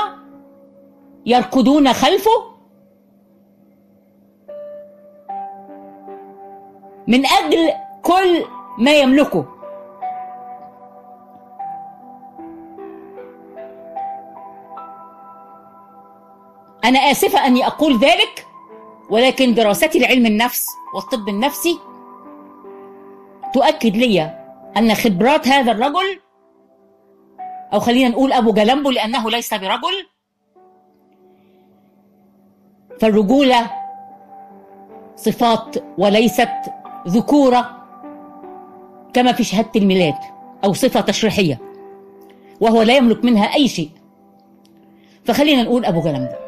[1.26, 2.58] يركضون خلفه
[7.06, 7.72] من أجل
[8.02, 8.44] كل
[8.78, 9.57] ما يملكه.
[16.84, 18.46] أنا آسفة أني أقول ذلك
[19.10, 21.78] ولكن دراستي لعلم النفس والطب النفسي
[23.54, 24.22] تؤكد لي
[24.76, 26.20] أن خبرات هذا الرجل
[27.72, 30.06] أو خلينا نقول أبو جلمبو لأنه ليس برجل
[33.00, 33.70] فالرجولة
[35.16, 36.48] صفات وليست
[37.08, 37.84] ذكورة
[39.12, 40.14] كما في شهادة الميلاد
[40.64, 41.58] أو صفة تشريحية
[42.60, 43.90] وهو لا يملك منها أي شيء.
[45.24, 46.47] فخلينا نقول أبو جلمبو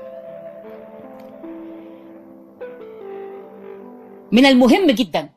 [4.32, 5.28] من المهم جدا.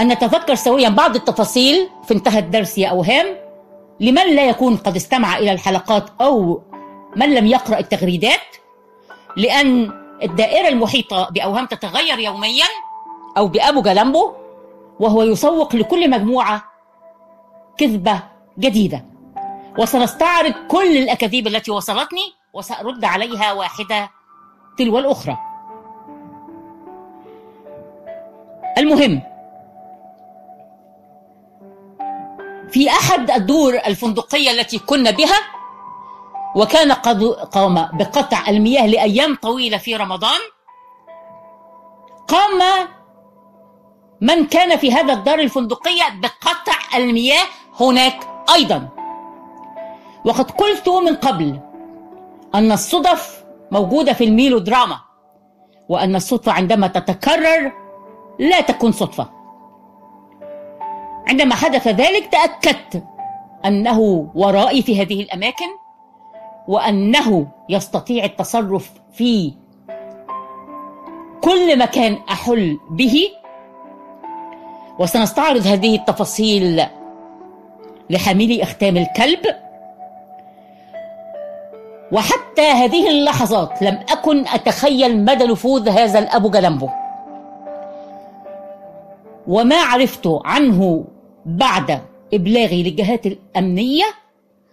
[0.00, 3.26] أن نتذكر سويا بعض التفاصيل في انتهى الدرس يا أوهام.
[4.00, 6.62] لمن لا يكون قد استمع إلى الحلقات أو
[7.16, 8.56] من لم يقرأ التغريدات.
[9.36, 12.66] لأن الدائرة المحيطة بأوهام تتغير يوميا
[13.36, 14.32] أو بأبو جلمبو
[15.00, 16.64] وهو يسوق لكل مجموعة
[17.78, 18.22] كذبة
[18.58, 19.04] جديدة.
[19.78, 24.10] وسنستعرض كل الأكاذيب التي وصلتني وسأرد عليها واحدة
[24.80, 25.38] تلو الأخرى
[28.78, 29.22] المهم
[32.70, 35.38] في أحد الدور الفندقية التي كنا بها
[36.56, 40.40] وكان قد قام بقطع المياه لأيام طويلة في رمضان
[42.28, 42.88] قام
[44.20, 47.44] من كان في هذا الدار الفندقية بقطع المياه
[47.80, 48.20] هناك
[48.54, 48.88] أيضا.
[50.24, 51.60] وقد قلت من قبل
[52.54, 53.39] أن الصدف
[53.70, 54.98] موجودة في الميلودراما
[55.88, 57.72] وأن الصدفة عندما تتكرر
[58.38, 59.30] لا تكون صدفة.
[61.28, 63.04] عندما حدث ذلك تأكدت
[63.64, 65.66] أنه ورائي في هذه الأماكن
[66.68, 69.52] وأنه يستطيع التصرف في
[71.40, 73.28] كل مكان أحل به.
[74.98, 76.82] وسنستعرض هذه التفاصيل
[78.10, 79.40] لحاملي أختام الكلب.
[82.12, 86.88] وحتى هذه اللحظات لم أكن أتخيل مدى نفوذ هذا الأبو جلمبو
[89.46, 91.04] وما عرفت عنه
[91.46, 92.00] بعد
[92.34, 94.04] إبلاغي للجهات الأمنية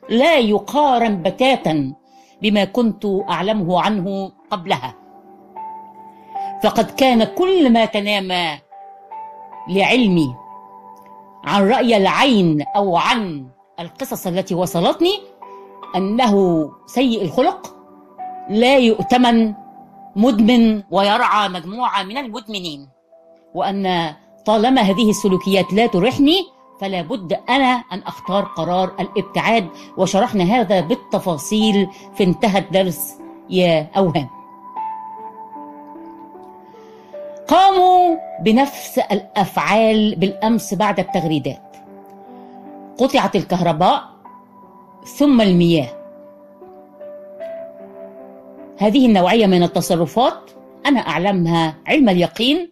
[0.09, 1.93] لا يقارن بتاتا
[2.41, 4.95] بما كنت أعلمه عنه قبلها.
[6.64, 8.59] فقد كان كل ما تنام
[9.69, 10.35] لعلمي
[11.43, 13.47] عن رأي العين أو عن
[13.80, 15.19] القصص التي وصلتني
[15.95, 17.76] أنه سيء الخلق
[18.49, 19.53] لا يؤتمن
[20.15, 22.89] مدمن ويرعى مجموعة من المدمنين.
[23.53, 24.14] وأن
[24.45, 26.38] طالما هذه السلوكيات لا تريحني
[26.81, 29.68] فلا بد أنا أن أختار قرار الابتعاد.
[29.97, 33.14] وشرحنا هذا بالتفاصيل في انتهى الدرس
[33.49, 34.30] يا أوهام.
[37.47, 41.77] قاموا بنفس الأفعال بالأمس بعد التغريدات.
[42.97, 44.16] قطعت الكهرباء
[45.07, 45.89] ثم المياه.
[48.77, 50.51] هذه النوعية من التصرفات
[50.85, 52.71] أنا أعلمها علم اليقين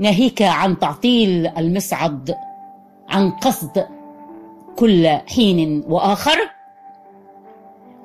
[0.00, 2.34] ناهيك عن تعطيل المصعد
[3.08, 3.86] عن قصد
[4.76, 6.38] كل حين وآخر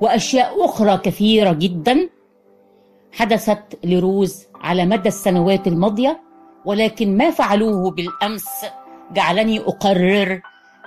[0.02, 2.10] وأشياء أخرى كثيرة جدا
[3.12, 6.22] حدثت لروز على مدى السنوات الماضية
[6.66, 8.46] ولكن ما فعلوه بالأمس
[9.12, 10.42] جعلني أقرر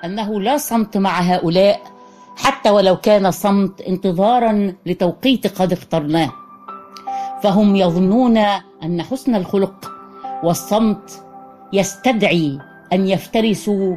[0.04, 1.97] أنه لا صمت مع هؤلاء
[2.38, 6.32] حتى ولو كان صمت انتظارا لتوقيت قد اخترناه.
[7.42, 8.36] فهم يظنون
[8.82, 9.92] أن حسن الخلق
[10.42, 11.24] والصمت
[11.72, 12.58] يستدعي
[12.92, 13.96] أن يفترسوا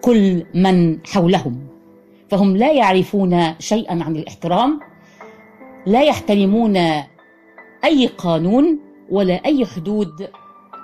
[0.00, 1.66] كل من حولهم.
[2.30, 4.80] فهم لا يعرفون شيئا عن الاحترام
[5.86, 6.76] لا يحترمون
[7.84, 8.78] أي قانون
[9.10, 10.28] ولا أي حدود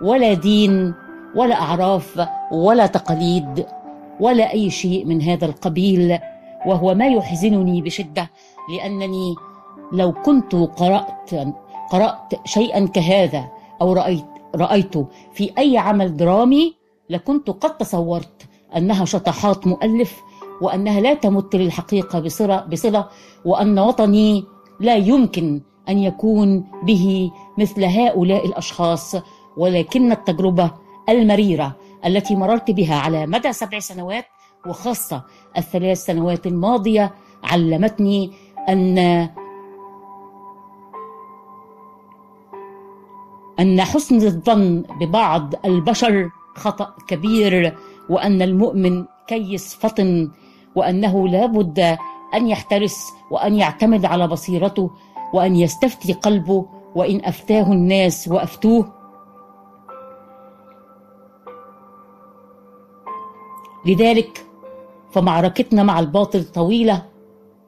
[0.03, 0.95] ولا دين
[1.37, 3.67] ولا أعراف ولا تقاليد
[4.21, 6.19] ولا أي شيء من هذا القبيل.
[6.67, 8.31] وهو ما يحزنني بشدة
[8.71, 9.35] لأنني
[9.93, 11.31] لو كنت قرأت
[11.91, 13.49] قرأت شيئا كهذا
[13.81, 14.25] أو رأيت
[14.55, 16.75] رايته في أي عمل درامي
[17.11, 18.47] لكنت قد تصورت
[18.77, 20.23] أنها شطحات مؤلف
[20.61, 23.09] وأنها لا تمت للحقيقة بصله بصلة
[23.45, 24.45] وأن وطني
[24.81, 29.17] لا يمكن أن يكون به مثل هؤلاء الأشخاص
[29.57, 30.71] ولكن التجربة
[31.09, 31.77] المريرة
[32.07, 34.25] التي مررت بها على مدى سبع سنوات
[34.67, 35.23] وخاصة
[35.59, 37.15] الثلاث سنوات الماضية
[37.45, 38.33] علمتني
[38.69, 38.99] ان
[43.61, 47.77] أن حسن الظن ببعض البشر خطأ كبير
[48.09, 50.31] وأن المؤمن كيس فطن
[50.77, 51.97] وأنه لا بد
[52.35, 54.91] أن يحترس وأن يعتمد على بصيرته
[55.33, 58.93] وأن يستفتي قلبه وإن أفتاه الناس وأفتوه.
[63.87, 64.47] لذلك
[65.15, 67.03] فمعركتنا مع الباطل طويلة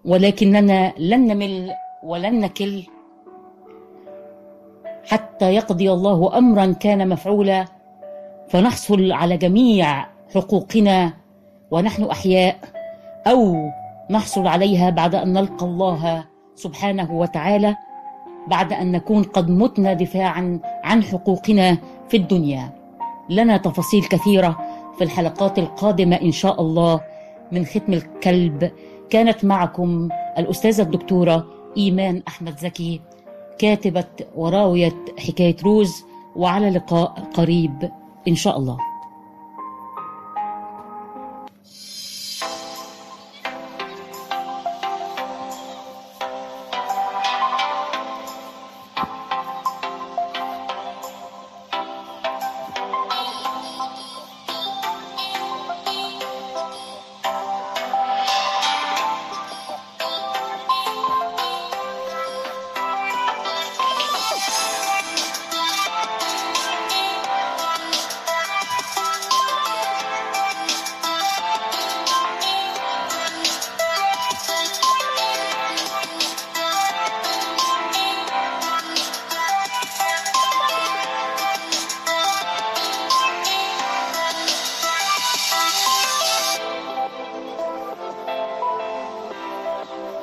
[0.05, 1.70] ولكننا لن نمل
[2.02, 2.82] ولن نكل.
[5.05, 7.64] حتى يقضي الله امرا كان مفعولا
[8.48, 11.12] فنحصل على جميع حقوقنا
[11.70, 12.56] ونحن أحياء
[13.27, 13.70] أو
[14.10, 16.24] نحصل عليها بعد أن نلقى الله
[16.55, 17.77] سبحانه وتعالى
[18.47, 21.78] بعد أن نكون قد متنا دفاعا عن حقوقنا
[22.09, 22.70] في الدنيا.
[23.31, 24.59] لنا تفاصيل كثيرة
[24.98, 27.01] في الحلقات القادمة إن شاء الله.
[27.52, 28.70] من ختم الكلب
[29.10, 30.09] كانت معكم
[30.39, 31.47] الأستاذة الدكتورة
[31.77, 33.01] إيمان أحمد زكي
[33.59, 34.05] كاتبة
[34.35, 36.05] وراوية حكاية روز
[36.36, 37.90] وعلى لقاء قريب
[38.28, 38.78] إن شاء الله.